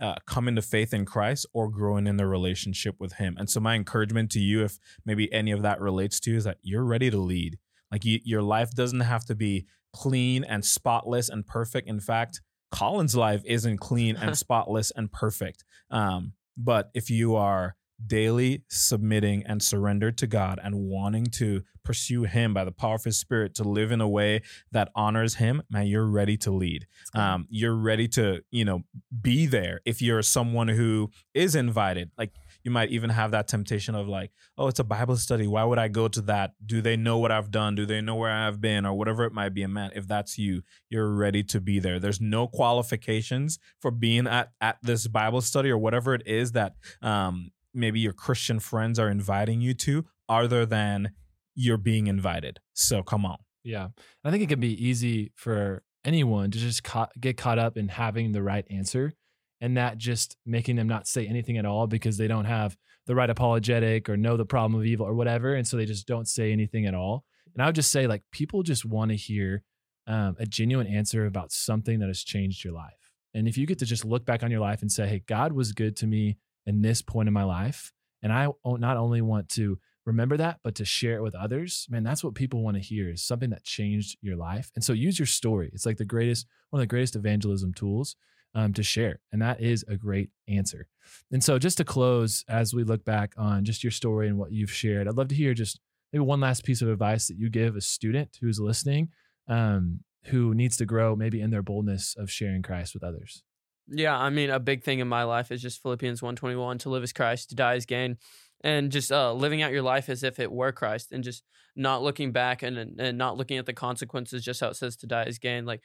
uh, 0.00 0.14
coming 0.26 0.54
to 0.54 0.62
faith 0.62 0.94
in 0.94 1.04
Christ 1.04 1.46
or 1.52 1.68
growing 1.68 2.06
in 2.06 2.16
their 2.16 2.28
relationship 2.28 2.96
with 2.98 3.14
Him. 3.14 3.36
And 3.36 3.50
so, 3.50 3.60
my 3.60 3.74
encouragement 3.74 4.30
to 4.32 4.40
you, 4.40 4.62
if 4.62 4.78
maybe 5.04 5.32
any 5.32 5.50
of 5.50 5.62
that 5.62 5.80
relates 5.80 6.20
to 6.20 6.30
you, 6.30 6.36
is 6.36 6.44
that 6.44 6.58
you're 6.62 6.84
ready 6.84 7.10
to 7.10 7.18
lead. 7.18 7.58
Like, 7.90 8.04
you, 8.04 8.20
your 8.24 8.42
life 8.42 8.70
doesn't 8.70 9.00
have 9.00 9.24
to 9.26 9.34
be 9.34 9.66
clean 9.92 10.44
and 10.44 10.64
spotless 10.64 11.28
and 11.28 11.46
perfect. 11.46 11.88
In 11.88 12.00
fact, 12.00 12.40
Colin's 12.70 13.16
life 13.16 13.42
isn't 13.44 13.78
clean 13.78 14.16
and 14.16 14.36
spotless 14.44 14.92
and 14.94 15.10
perfect. 15.10 15.64
Um, 15.90 16.34
but 16.56 16.90
if 16.94 17.10
you 17.10 17.36
are 17.36 17.76
daily 18.06 18.62
submitting 18.68 19.42
and 19.46 19.62
surrendered 19.62 20.16
to 20.18 20.26
God 20.26 20.60
and 20.62 20.74
wanting 20.76 21.26
to 21.26 21.62
pursue 21.84 22.24
Him 22.24 22.54
by 22.54 22.64
the 22.64 22.72
power 22.72 22.94
of 22.94 23.04
His 23.04 23.18
Spirit 23.18 23.54
to 23.56 23.64
live 23.64 23.90
in 23.90 24.00
a 24.00 24.08
way 24.08 24.42
that 24.72 24.90
honors 24.94 25.36
Him, 25.36 25.62
man, 25.70 25.86
you're 25.86 26.06
ready 26.06 26.36
to 26.38 26.50
lead. 26.50 26.86
Um, 27.14 27.46
you're 27.50 27.74
ready 27.74 28.06
to, 28.08 28.42
you 28.50 28.64
know, 28.64 28.82
be 29.20 29.46
there. 29.46 29.80
If 29.84 30.02
you're 30.02 30.22
someone 30.22 30.68
who 30.68 31.10
is 31.34 31.54
invited, 31.54 32.10
like 32.18 32.32
you 32.64 32.70
might 32.70 32.90
even 32.90 33.10
have 33.10 33.30
that 33.30 33.48
temptation 33.48 33.94
of 33.94 34.08
like, 34.08 34.30
oh, 34.58 34.68
it's 34.68 34.80
a 34.80 34.84
Bible 34.84 35.16
study. 35.16 35.46
Why 35.46 35.64
would 35.64 35.78
I 35.78 35.88
go 35.88 36.08
to 36.08 36.20
that? 36.22 36.52
Do 36.64 36.82
they 36.82 36.96
know 36.96 37.18
what 37.18 37.32
I've 37.32 37.50
done? 37.50 37.74
Do 37.74 37.86
they 37.86 38.00
know 38.00 38.16
where 38.16 38.30
I've 38.30 38.60
been, 38.60 38.84
or 38.84 38.92
whatever 38.94 39.24
it 39.24 39.32
might 39.32 39.54
be? 39.54 39.62
And 39.62 39.72
man, 39.72 39.90
if 39.94 40.06
that's 40.06 40.36
you, 40.36 40.62
you're 40.90 41.10
ready 41.10 41.42
to 41.44 41.60
be 41.60 41.78
there. 41.78 41.98
There's 41.98 42.20
no 42.20 42.46
qualifications 42.46 43.58
for 43.80 43.90
being 43.90 44.26
at 44.26 44.50
at 44.60 44.76
this 44.82 45.06
Bible 45.06 45.40
study 45.40 45.70
or 45.70 45.78
whatever 45.78 46.14
it 46.14 46.22
is 46.26 46.52
that 46.52 46.74
um, 47.00 47.50
maybe 47.74 48.00
your 48.00 48.12
Christian 48.12 48.60
friends 48.60 48.98
are 48.98 49.08
inviting 49.08 49.60
you 49.60 49.74
to, 49.74 50.06
other 50.28 50.66
than 50.66 51.12
you're 51.54 51.78
being 51.78 52.06
invited. 52.06 52.60
So 52.74 53.02
come 53.02 53.24
on. 53.24 53.38
Yeah. 53.64 53.88
I 54.24 54.30
think 54.30 54.42
it 54.42 54.48
can 54.48 54.60
be 54.60 54.86
easy 54.86 55.32
for 55.34 55.82
anyone 56.04 56.50
to 56.50 56.58
just 56.58 56.84
ca- 56.84 57.08
get 57.20 57.36
caught 57.36 57.58
up 57.58 57.76
in 57.76 57.88
having 57.88 58.32
the 58.32 58.42
right 58.42 58.64
answer 58.70 59.12
and 59.60 59.76
that 59.76 59.98
just 59.98 60.36
making 60.46 60.76
them 60.76 60.86
not 60.86 61.06
say 61.06 61.26
anything 61.26 61.58
at 61.58 61.66
all 61.66 61.86
because 61.86 62.16
they 62.16 62.28
don't 62.28 62.44
have 62.44 62.76
the 63.06 63.14
right 63.14 63.30
apologetic 63.30 64.08
or 64.08 64.16
know 64.16 64.36
the 64.36 64.44
problem 64.44 64.80
of 64.80 64.86
evil 64.86 65.06
or 65.06 65.14
whatever. 65.14 65.54
And 65.54 65.66
so 65.66 65.76
they 65.76 65.86
just 65.86 66.06
don't 66.06 66.28
say 66.28 66.52
anything 66.52 66.86
at 66.86 66.94
all. 66.94 67.24
And 67.54 67.62
I 67.62 67.66
would 67.66 67.74
just 67.74 67.90
say, 67.90 68.06
like, 68.06 68.22
people 68.30 68.62
just 68.62 68.84
want 68.84 69.10
to 69.10 69.16
hear 69.16 69.64
um, 70.06 70.36
a 70.38 70.46
genuine 70.46 70.86
answer 70.86 71.26
about 71.26 71.50
something 71.50 71.98
that 71.98 72.06
has 72.06 72.22
changed 72.22 72.62
your 72.62 72.74
life. 72.74 72.92
And 73.34 73.48
if 73.48 73.58
you 73.58 73.66
get 73.66 73.78
to 73.80 73.86
just 73.86 74.04
look 74.04 74.24
back 74.24 74.42
on 74.42 74.50
your 74.50 74.60
life 74.60 74.82
and 74.82 74.92
say, 74.92 75.06
hey, 75.06 75.22
God 75.26 75.52
was 75.52 75.72
good 75.72 75.96
to 75.96 76.06
me 76.06 76.38
in 76.68 76.82
this 76.82 77.02
point 77.02 77.26
in 77.28 77.34
my 77.34 77.44
life, 77.44 77.92
and 78.22 78.32
I 78.32 78.48
not 78.64 78.96
only 78.96 79.22
want 79.22 79.48
to 79.50 79.78
remember 80.04 80.36
that, 80.38 80.58
but 80.64 80.74
to 80.76 80.84
share 80.84 81.16
it 81.16 81.22
with 81.22 81.34
others, 81.34 81.86
man, 81.90 82.02
that's 82.02 82.24
what 82.24 82.34
people 82.34 82.62
want 82.62 82.76
to 82.76 82.82
hear 82.82 83.10
is 83.10 83.22
something 83.22 83.50
that 83.50 83.64
changed 83.64 84.16
your 84.22 84.36
life. 84.36 84.70
And 84.74 84.82
so 84.82 84.92
use 84.92 85.18
your 85.18 85.26
story. 85.26 85.70
It's 85.72 85.86
like 85.86 85.98
the 85.98 86.04
greatest, 86.04 86.46
one 86.70 86.80
of 86.80 86.82
the 86.82 86.86
greatest 86.86 87.14
evangelism 87.14 87.74
tools 87.74 88.16
um, 88.54 88.72
to 88.72 88.82
share. 88.82 89.20
And 89.32 89.42
that 89.42 89.60
is 89.60 89.84
a 89.86 89.96
great 89.96 90.30
answer. 90.48 90.88
And 91.30 91.44
so 91.44 91.58
just 91.58 91.76
to 91.76 91.84
close, 91.84 92.44
as 92.48 92.74
we 92.74 92.84
look 92.84 93.04
back 93.04 93.34
on 93.36 93.64
just 93.64 93.84
your 93.84 93.90
story 93.90 94.28
and 94.28 94.38
what 94.38 94.52
you've 94.52 94.72
shared, 94.72 95.06
I'd 95.06 95.16
love 95.16 95.28
to 95.28 95.34
hear 95.34 95.54
just 95.54 95.78
maybe 96.12 96.24
one 96.24 96.40
last 96.40 96.64
piece 96.64 96.82
of 96.82 96.88
advice 96.88 97.28
that 97.28 97.36
you 97.36 97.50
give 97.50 97.76
a 97.76 97.80
student 97.80 98.38
who's 98.40 98.58
listening, 98.58 99.10
um, 99.46 100.00
who 100.24 100.54
needs 100.54 100.76
to 100.78 100.86
grow 100.86 101.14
maybe 101.14 101.40
in 101.40 101.50
their 101.50 101.62
boldness 101.62 102.16
of 102.18 102.30
sharing 102.30 102.62
Christ 102.62 102.94
with 102.94 103.04
others. 103.04 103.42
Yeah, 103.90 104.16
I 104.18 104.30
mean, 104.30 104.50
a 104.50 104.60
big 104.60 104.82
thing 104.82 104.98
in 104.98 105.08
my 105.08 105.22
life 105.24 105.50
is 105.50 105.62
just 105.62 105.82
Philippians 105.82 106.22
121 106.22 106.78
to 106.78 106.90
live 106.90 107.02
as 107.02 107.12
Christ, 107.12 107.50
to 107.50 107.54
die 107.54 107.74
as 107.74 107.86
gain. 107.86 108.18
And 108.62 108.90
just 108.90 109.12
uh, 109.12 109.32
living 109.32 109.62
out 109.62 109.72
your 109.72 109.82
life 109.82 110.08
as 110.08 110.22
if 110.22 110.38
it 110.38 110.50
were 110.50 110.72
Christ 110.72 111.12
and 111.12 111.22
just 111.22 111.44
not 111.76 112.02
looking 112.02 112.32
back 112.32 112.62
and, 112.62 112.76
and 113.00 113.16
not 113.16 113.36
looking 113.36 113.56
at 113.56 113.66
the 113.66 113.72
consequences, 113.72 114.44
just 114.44 114.60
how 114.60 114.68
it 114.68 114.76
says 114.76 114.96
to 114.96 115.06
die 115.06 115.24
as 115.24 115.38
gain. 115.38 115.64
Like, 115.64 115.80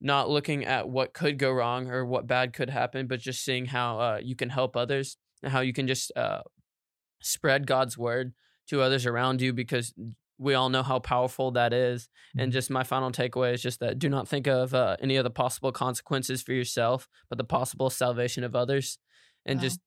not 0.00 0.28
looking 0.28 0.64
at 0.64 0.88
what 0.88 1.14
could 1.14 1.38
go 1.38 1.52
wrong 1.52 1.88
or 1.88 2.04
what 2.04 2.26
bad 2.26 2.52
could 2.52 2.70
happen, 2.70 3.06
but 3.06 3.20
just 3.20 3.44
seeing 3.44 3.66
how 3.66 4.00
uh, 4.00 4.20
you 4.22 4.36
can 4.36 4.50
help 4.50 4.76
others 4.76 5.16
and 5.42 5.52
how 5.52 5.60
you 5.60 5.72
can 5.72 5.86
just 5.86 6.12
uh, 6.16 6.40
spread 7.20 7.66
God's 7.66 7.96
word 7.96 8.32
to 8.68 8.82
others 8.82 9.06
around 9.06 9.40
you 9.40 9.52
because 9.52 9.94
we 10.38 10.54
all 10.54 10.68
know 10.68 10.82
how 10.82 10.98
powerful 10.98 11.50
that 11.52 11.72
is. 11.72 12.08
And 12.36 12.50
just 12.52 12.70
my 12.70 12.82
final 12.82 13.10
takeaway 13.12 13.54
is 13.54 13.62
just 13.62 13.80
that 13.80 13.98
do 13.98 14.08
not 14.08 14.26
think 14.28 14.46
of 14.46 14.74
uh, 14.74 14.96
any 15.00 15.16
of 15.16 15.24
the 15.24 15.30
possible 15.30 15.70
consequences 15.72 16.42
for 16.42 16.52
yourself, 16.52 17.08
but 17.28 17.38
the 17.38 17.44
possible 17.44 17.90
salvation 17.90 18.42
of 18.44 18.56
others. 18.56 18.98
And 19.46 19.58
Wow. 19.58 19.62
just 19.62 19.80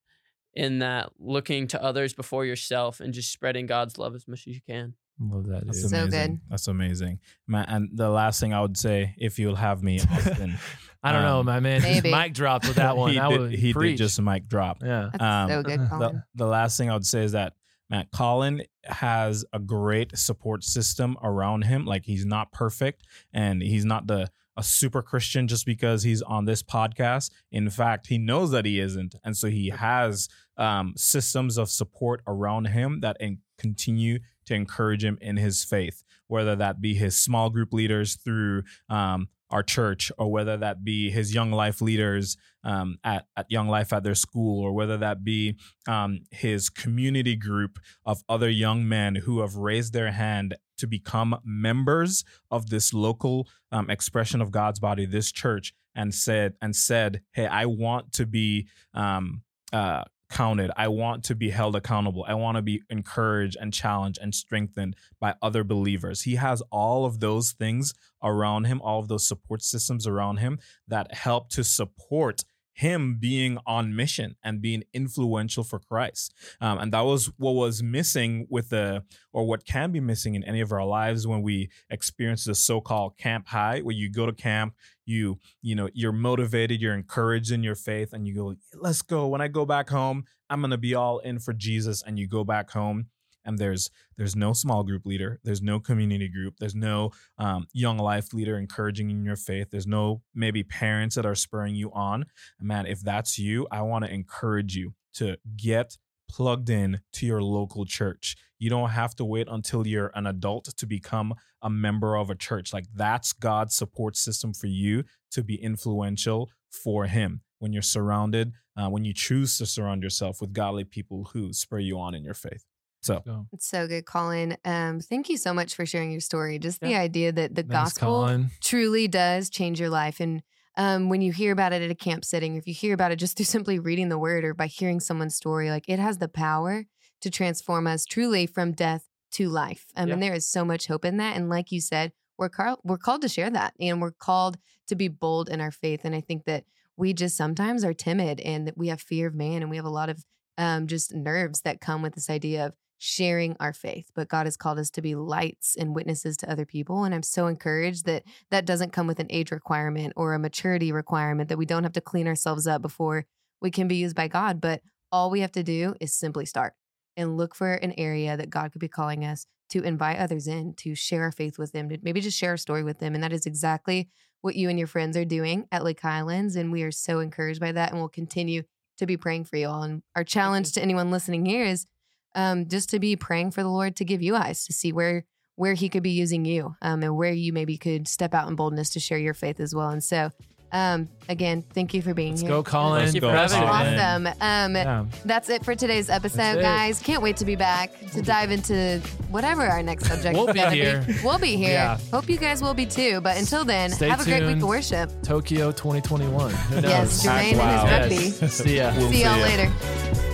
in 0.54 0.78
that, 0.78 1.10
looking 1.18 1.66
to 1.68 1.82
others 1.82 2.14
before 2.14 2.44
yourself 2.46 3.00
and 3.00 3.12
just 3.12 3.30
spreading 3.32 3.66
God's 3.66 3.98
love 3.98 4.14
as 4.14 4.26
much 4.26 4.40
as 4.48 4.54
you 4.54 4.60
can. 4.66 4.94
Love 5.20 5.46
that. 5.48 5.66
That's 5.66 5.82
Dude. 5.82 5.90
So 5.90 6.06
good. 6.06 6.40
That's 6.48 6.68
amazing, 6.68 7.18
man. 7.46 7.64
And 7.68 7.90
the 7.92 8.08
last 8.08 8.38
thing 8.40 8.54
I 8.54 8.60
would 8.60 8.76
say, 8.76 9.14
if 9.18 9.38
you'll 9.38 9.56
have 9.56 9.82
me, 9.82 9.98
Austin, 10.00 10.56
I 11.02 11.12
don't 11.12 11.22
know, 11.22 11.40
Um, 11.40 11.46
my 11.46 11.58
man. 11.60 11.82
maybe. 11.82 12.10
Mic 12.12 12.34
dropped 12.34 12.66
with 12.68 12.76
that 12.84 12.96
one. 12.96 13.10
he, 13.12 13.18
that 13.18 13.28
did, 13.30 13.50
he 13.52 13.72
preach. 13.72 13.98
did 13.98 14.04
just 14.04 14.20
mic 14.22 14.46
drop. 14.48 14.78
yeah. 14.82 15.10
That's 15.12 15.22
Um, 15.22 15.48
so 15.50 15.62
good, 15.64 15.88
Colin. 15.88 16.14
The, 16.34 16.44
the 16.44 16.46
last 16.46 16.78
thing 16.78 16.88
I 16.88 16.94
would 16.94 17.04
say 17.06 17.24
is 17.24 17.32
that 17.32 17.54
Matt 17.90 18.10
Colin 18.12 18.62
has 18.84 19.44
a 19.52 19.58
great 19.58 20.16
support 20.16 20.62
system 20.64 21.16
around 21.22 21.62
him. 21.62 21.84
Like 21.84 22.04
he's 22.04 22.26
not 22.26 22.52
perfect 22.52 23.06
and 23.32 23.62
he's 23.62 23.84
not 23.84 24.06
the 24.06 24.28
a 24.58 24.62
super 24.62 25.02
Christian 25.02 25.46
just 25.46 25.64
because 25.64 26.02
he's 26.02 26.20
on 26.20 26.44
this 26.44 26.64
podcast. 26.64 27.30
In 27.52 27.70
fact, 27.70 28.08
he 28.08 28.18
knows 28.18 28.50
that 28.50 28.64
he 28.64 28.80
isn't, 28.80 29.14
and 29.22 29.36
so 29.36 29.46
he 29.46 29.68
has 29.68 30.28
um, 30.56 30.94
systems 30.96 31.56
of 31.56 31.70
support 31.70 32.22
around 32.26 32.66
him 32.66 32.98
that 33.00 33.18
continue 33.56 34.18
to 34.46 34.54
encourage 34.54 35.04
him 35.04 35.16
in 35.20 35.36
his 35.36 35.62
faith. 35.62 36.02
Whether 36.26 36.56
that 36.56 36.80
be 36.80 36.94
his 36.94 37.16
small 37.16 37.50
group 37.50 37.72
leaders 37.72 38.16
through 38.16 38.64
um, 38.90 39.28
our 39.50 39.62
church, 39.62 40.12
or 40.18 40.30
whether 40.30 40.56
that 40.56 40.84
be 40.84 41.10
his 41.10 41.34
young 41.34 41.50
life 41.52 41.80
leaders 41.80 42.36
um, 42.64 42.98
at 43.04 43.26
at 43.36 43.46
Young 43.50 43.68
Life 43.68 43.92
at 43.92 44.02
their 44.02 44.14
school, 44.14 44.62
or 44.62 44.72
whether 44.72 44.96
that 44.98 45.24
be 45.24 45.56
um, 45.86 46.20
his 46.30 46.68
community 46.68 47.36
group 47.36 47.78
of 48.04 48.22
other 48.28 48.50
young 48.50 48.88
men 48.88 49.16
who 49.16 49.40
have 49.40 49.56
raised 49.56 49.92
their 49.92 50.12
hand 50.12 50.56
to 50.78 50.86
become 50.86 51.38
members 51.44 52.24
of 52.50 52.70
this 52.70 52.92
local 52.92 53.48
um, 53.72 53.90
expression 53.90 54.40
of 54.40 54.50
God's 54.50 54.80
body, 54.80 55.06
this 55.06 55.32
church, 55.32 55.72
and 55.94 56.14
said 56.14 56.54
and 56.60 56.74
said, 56.76 57.22
"Hey, 57.32 57.46
I 57.46 57.66
want 57.66 58.12
to 58.14 58.26
be." 58.26 58.68
Um, 58.94 59.42
uh, 59.72 60.04
counted. 60.30 60.70
I 60.76 60.88
want 60.88 61.24
to 61.24 61.34
be 61.34 61.50
held 61.50 61.76
accountable. 61.76 62.24
I 62.26 62.34
want 62.34 62.56
to 62.56 62.62
be 62.62 62.82
encouraged 62.90 63.56
and 63.60 63.72
challenged 63.72 64.18
and 64.20 64.34
strengthened 64.34 64.96
by 65.20 65.34
other 65.42 65.64
believers. 65.64 66.22
He 66.22 66.36
has 66.36 66.62
all 66.70 67.04
of 67.04 67.20
those 67.20 67.52
things 67.52 67.94
around 68.22 68.64
him 68.64 68.80
all 68.82 68.98
of 68.98 69.08
those 69.08 69.26
support 69.26 69.62
systems 69.62 70.06
around 70.06 70.38
him 70.38 70.58
that 70.86 71.14
help 71.14 71.48
to 71.50 71.62
support 71.62 72.44
him 72.78 73.16
being 73.18 73.58
on 73.66 73.96
mission 73.96 74.36
and 74.44 74.62
being 74.62 74.84
influential 74.94 75.64
for 75.64 75.80
Christ. 75.80 76.32
Um, 76.60 76.78
and 76.78 76.92
that 76.92 77.00
was 77.00 77.26
what 77.36 77.56
was 77.56 77.82
missing 77.82 78.46
with 78.48 78.68
the, 78.68 79.02
or 79.32 79.44
what 79.48 79.64
can 79.64 79.90
be 79.90 79.98
missing 79.98 80.36
in 80.36 80.44
any 80.44 80.60
of 80.60 80.70
our 80.70 80.84
lives 80.84 81.26
when 81.26 81.42
we 81.42 81.70
experience 81.90 82.44
the 82.44 82.54
so-called 82.54 83.18
camp 83.18 83.48
high, 83.48 83.80
where 83.80 83.96
you 83.96 84.08
go 84.08 84.26
to 84.26 84.32
camp, 84.32 84.74
you, 85.04 85.40
you 85.60 85.74
know, 85.74 85.88
you're 85.92 86.12
motivated, 86.12 86.80
you're 86.80 86.94
encouraged 86.94 87.50
in 87.50 87.64
your 87.64 87.74
faith, 87.74 88.12
and 88.12 88.28
you 88.28 88.34
go, 88.36 88.54
let's 88.76 89.02
go. 89.02 89.26
When 89.26 89.40
I 89.40 89.48
go 89.48 89.66
back 89.66 89.90
home, 89.90 90.24
I'm 90.48 90.60
gonna 90.60 90.78
be 90.78 90.94
all 90.94 91.18
in 91.18 91.40
for 91.40 91.52
Jesus. 91.52 92.00
And 92.06 92.16
you 92.16 92.28
go 92.28 92.44
back 92.44 92.70
home 92.70 93.06
and 93.48 93.58
there's 93.58 93.90
there's 94.16 94.36
no 94.36 94.52
small 94.52 94.84
group 94.84 95.04
leader 95.04 95.40
there's 95.42 95.62
no 95.62 95.80
community 95.80 96.28
group 96.28 96.54
there's 96.60 96.74
no 96.74 97.10
um, 97.38 97.66
young 97.72 97.98
life 97.98 98.32
leader 98.32 98.58
encouraging 98.58 99.10
in 99.10 99.24
your 99.24 99.36
faith 99.36 99.68
there's 99.70 99.86
no 99.86 100.22
maybe 100.34 100.62
parents 100.62 101.16
that 101.16 101.26
are 101.26 101.34
spurring 101.34 101.74
you 101.74 101.90
on. 101.92 102.26
Man 102.60 102.86
if 102.86 103.00
that's 103.00 103.38
you 103.38 103.66
i 103.72 103.82
want 103.82 104.04
to 104.04 104.12
encourage 104.12 104.76
you 104.76 104.94
to 105.14 105.36
get 105.56 105.96
plugged 106.30 106.68
in 106.68 107.00
to 107.10 107.24
your 107.24 107.42
local 107.42 107.86
church. 107.86 108.36
You 108.58 108.68
don't 108.68 108.90
have 108.90 109.16
to 109.16 109.24
wait 109.24 109.48
until 109.50 109.86
you're 109.86 110.12
an 110.14 110.26
adult 110.26 110.66
to 110.76 110.86
become 110.86 111.32
a 111.62 111.70
member 111.70 112.16
of 112.16 112.28
a 112.28 112.34
church. 112.34 112.70
Like 112.74 112.84
that's 112.94 113.32
god's 113.32 113.74
support 113.74 114.14
system 114.14 114.52
for 114.52 114.66
you 114.66 115.04
to 115.30 115.42
be 115.42 115.54
influential 115.54 116.50
for 116.70 117.06
him. 117.06 117.40
When 117.60 117.72
you're 117.72 117.82
surrounded 117.82 118.52
uh, 118.78 118.88
when 118.88 119.04
you 119.04 119.12
choose 119.12 119.58
to 119.58 119.66
surround 119.66 120.02
yourself 120.02 120.40
with 120.40 120.52
godly 120.52 120.84
people 120.84 121.30
who 121.32 121.52
spur 121.52 121.80
you 121.80 121.98
on 121.98 122.14
in 122.14 122.22
your 122.22 122.34
faith 122.34 122.64
so 123.08 123.46
It's 123.52 123.66
so 123.66 123.86
good, 123.88 124.06
Colin. 124.06 124.56
Um, 124.64 125.00
thank 125.00 125.28
you 125.28 125.36
so 125.36 125.52
much 125.52 125.74
for 125.74 125.84
sharing 125.84 126.10
your 126.10 126.20
story. 126.20 126.58
Just 126.58 126.80
the 126.80 126.94
idea 126.94 127.32
that 127.32 127.54
the 127.54 127.62
Thanks, 127.62 127.94
gospel 127.94 128.08
Colin. 128.22 128.50
truly 128.62 129.08
does 129.08 129.50
change 129.50 129.80
your 129.80 129.90
life. 129.90 130.20
And 130.20 130.42
um, 130.76 131.08
when 131.08 131.20
you 131.22 131.32
hear 131.32 131.52
about 131.52 131.72
it 131.72 131.82
at 131.82 131.90
a 131.90 131.94
camp 131.94 132.24
setting, 132.24 132.54
or 132.54 132.58
if 132.58 132.66
you 132.66 132.74
hear 132.74 132.94
about 132.94 133.10
it 133.10 133.16
just 133.16 133.36
through 133.36 133.44
simply 133.56 133.78
reading 133.78 134.08
the 134.08 134.18
word 134.18 134.44
or 134.44 134.54
by 134.54 134.66
hearing 134.66 135.00
someone's 135.00 135.34
story, 135.34 135.70
like 135.70 135.88
it 135.88 135.98
has 135.98 136.18
the 136.18 136.28
power 136.28 136.84
to 137.20 137.30
transform 137.30 137.86
us 137.86 138.04
truly 138.04 138.46
from 138.46 138.72
death 138.72 139.08
to 139.32 139.48
life. 139.48 139.86
Um, 139.96 140.10
And 140.10 140.22
there 140.22 140.34
is 140.34 140.48
so 140.48 140.64
much 140.64 140.86
hope 140.86 141.04
in 141.04 141.16
that. 141.16 141.36
And 141.36 141.48
like 141.48 141.72
you 141.72 141.80
said, 141.80 142.12
we're, 142.38 142.48
car- 142.48 142.78
we're 142.84 142.98
called 142.98 143.22
to 143.22 143.28
share 143.28 143.50
that 143.50 143.74
and 143.80 144.00
we're 144.00 144.12
called 144.12 144.56
to 144.86 144.94
be 144.94 145.08
bold 145.08 145.48
in 145.48 145.60
our 145.60 145.72
faith. 145.72 146.02
And 146.04 146.14
I 146.14 146.20
think 146.20 146.44
that 146.44 146.64
we 146.96 147.12
just 147.12 147.36
sometimes 147.36 147.84
are 147.84 147.92
timid 147.94 148.40
and 148.40 148.66
that 148.66 148.78
we 148.78 148.88
have 148.88 149.00
fear 149.00 149.26
of 149.28 149.34
man 149.34 149.62
and 149.62 149.70
we 149.70 149.76
have 149.76 149.84
a 149.84 149.90
lot 149.90 150.08
of 150.08 150.24
um, 150.56 150.86
just 150.86 151.14
nerves 151.14 151.60
that 151.62 151.80
come 151.80 152.02
with 152.02 152.14
this 152.14 152.30
idea 152.30 152.66
of 152.66 152.74
sharing 152.98 153.56
our 153.60 153.72
faith. 153.72 154.10
But 154.14 154.28
God 154.28 154.46
has 154.46 154.56
called 154.56 154.78
us 154.78 154.90
to 154.90 155.02
be 155.02 155.14
lights 155.14 155.76
and 155.76 155.94
witnesses 155.94 156.36
to 156.38 156.50
other 156.50 156.66
people. 156.66 157.04
And 157.04 157.14
I'm 157.14 157.22
so 157.22 157.46
encouraged 157.46 158.04
that 158.06 158.24
that 158.50 158.66
doesn't 158.66 158.92
come 158.92 159.06
with 159.06 159.20
an 159.20 159.28
age 159.30 159.50
requirement 159.50 160.12
or 160.16 160.34
a 160.34 160.38
maturity 160.38 160.92
requirement, 160.92 161.48
that 161.48 161.58
we 161.58 161.66
don't 161.66 161.84
have 161.84 161.92
to 161.92 162.00
clean 162.00 162.26
ourselves 162.26 162.66
up 162.66 162.82
before 162.82 163.24
we 163.60 163.70
can 163.70 163.88
be 163.88 163.96
used 163.96 164.16
by 164.16 164.28
God. 164.28 164.60
But 164.60 164.82
all 165.10 165.30
we 165.30 165.40
have 165.40 165.52
to 165.52 165.62
do 165.62 165.94
is 166.00 166.12
simply 166.12 166.44
start 166.44 166.74
and 167.16 167.36
look 167.36 167.54
for 167.54 167.74
an 167.74 167.94
area 167.96 168.36
that 168.36 168.50
God 168.50 168.72
could 168.72 168.80
be 168.80 168.88
calling 168.88 169.24
us 169.24 169.46
to 169.70 169.82
invite 169.82 170.18
others 170.18 170.46
in, 170.46 170.74
to 170.74 170.94
share 170.94 171.22
our 171.22 171.32
faith 171.32 171.58
with 171.58 171.72
them, 171.72 171.88
to 171.88 171.98
maybe 172.02 172.20
just 172.20 172.38
share 172.38 172.54
a 172.54 172.58
story 172.58 172.82
with 172.82 172.98
them. 172.98 173.14
And 173.14 173.22
that 173.22 173.32
is 173.32 173.46
exactly 173.46 174.08
what 174.40 174.56
you 174.56 174.68
and 174.68 174.78
your 174.78 174.88
friends 174.88 175.16
are 175.16 175.24
doing 175.24 175.66
at 175.70 175.84
Lake 175.84 176.00
Highlands. 176.00 176.56
And 176.56 176.72
we 176.72 176.82
are 176.82 176.92
so 176.92 177.20
encouraged 177.20 177.60
by 177.60 177.72
that. 177.72 177.90
And 177.90 177.98
we'll 177.98 178.08
continue 178.08 178.62
to 178.98 179.06
be 179.06 179.16
praying 179.16 179.44
for 179.44 179.56
you 179.56 179.68
all. 179.68 179.82
And 179.82 180.02
our 180.16 180.24
challenge 180.24 180.72
to 180.72 180.82
anyone 180.82 181.10
listening 181.10 181.44
here 181.44 181.64
is 181.64 181.86
um, 182.34 182.66
just 182.68 182.90
to 182.90 182.98
be 182.98 183.16
praying 183.16 183.50
for 183.52 183.62
the 183.62 183.68
Lord 183.70 183.96
to 183.96 184.04
give 184.04 184.22
you 184.22 184.34
eyes 184.36 184.64
to 184.66 184.72
see 184.72 184.92
where 184.92 185.24
where 185.56 185.74
He 185.74 185.88
could 185.88 186.02
be 186.04 186.10
using 186.10 186.44
you, 186.44 186.76
um, 186.82 187.02
and 187.02 187.16
where 187.16 187.32
you 187.32 187.52
maybe 187.52 187.76
could 187.78 188.06
step 188.06 188.32
out 188.34 188.48
in 188.48 188.54
boldness 188.54 188.90
to 188.90 189.00
share 189.00 189.18
your 189.18 189.34
faith 189.34 189.58
as 189.58 189.74
well. 189.74 189.88
And 189.88 190.04
so, 190.04 190.30
um, 190.70 191.08
again, 191.28 191.62
thank 191.74 191.94
you 191.94 192.00
for 192.02 192.14
being 192.14 192.30
Let's 192.32 192.42
here. 192.42 192.50
go, 192.50 192.62
Colin. 192.62 193.02
Thank 193.02 193.14
you 193.16 193.20
for 193.22 193.32
having 193.32 193.58
me. 193.58 193.66
Awesome. 193.66 194.26
Um, 194.40 194.76
Yeah. 194.76 195.04
That's 195.24 195.48
it 195.48 195.64
for 195.64 195.74
today's 195.74 196.08
episode, 196.10 196.36
That's 196.36 196.58
it. 196.58 196.62
guys. 196.62 197.00
Can't 197.00 197.22
wait 197.24 197.38
to 197.38 197.44
be 197.44 197.56
back 197.56 197.90
to 198.12 198.22
dive 198.22 198.52
into 198.52 199.00
whatever 199.30 199.66
our 199.66 199.82
next 199.82 200.04
subject 200.06 200.36
We'll 200.36 200.46
be 200.46 200.60
gonna 200.60 200.70
here. 200.70 201.04
We'll 201.24 201.38
be 201.40 201.56
here. 201.56 201.70
Yeah. 201.70 201.98
Hope 202.12 202.28
you 202.28 202.36
guys 202.36 202.62
will 202.62 202.74
be 202.74 202.86
too. 202.86 203.20
But 203.20 203.36
until 203.38 203.64
then, 203.64 203.90
Stay 203.90 204.08
have 204.10 204.20
a 204.20 204.24
great 204.24 204.44
week 204.46 204.58
of 204.58 204.68
worship. 204.68 205.10
Tokyo 205.24 205.72
2021. 205.72 206.50
Yes, 206.84 207.26
Jermaine 207.26 207.56
Wow. 207.58 207.86
and 207.86 208.12
his 208.12 208.40
Yes. 208.40 208.52
See 208.62 208.76
ya. 208.76 208.92
We'll 208.96 209.10
See 209.10 209.22
y'all 209.24 209.38
ya. 209.38 209.42
later. 209.44 210.27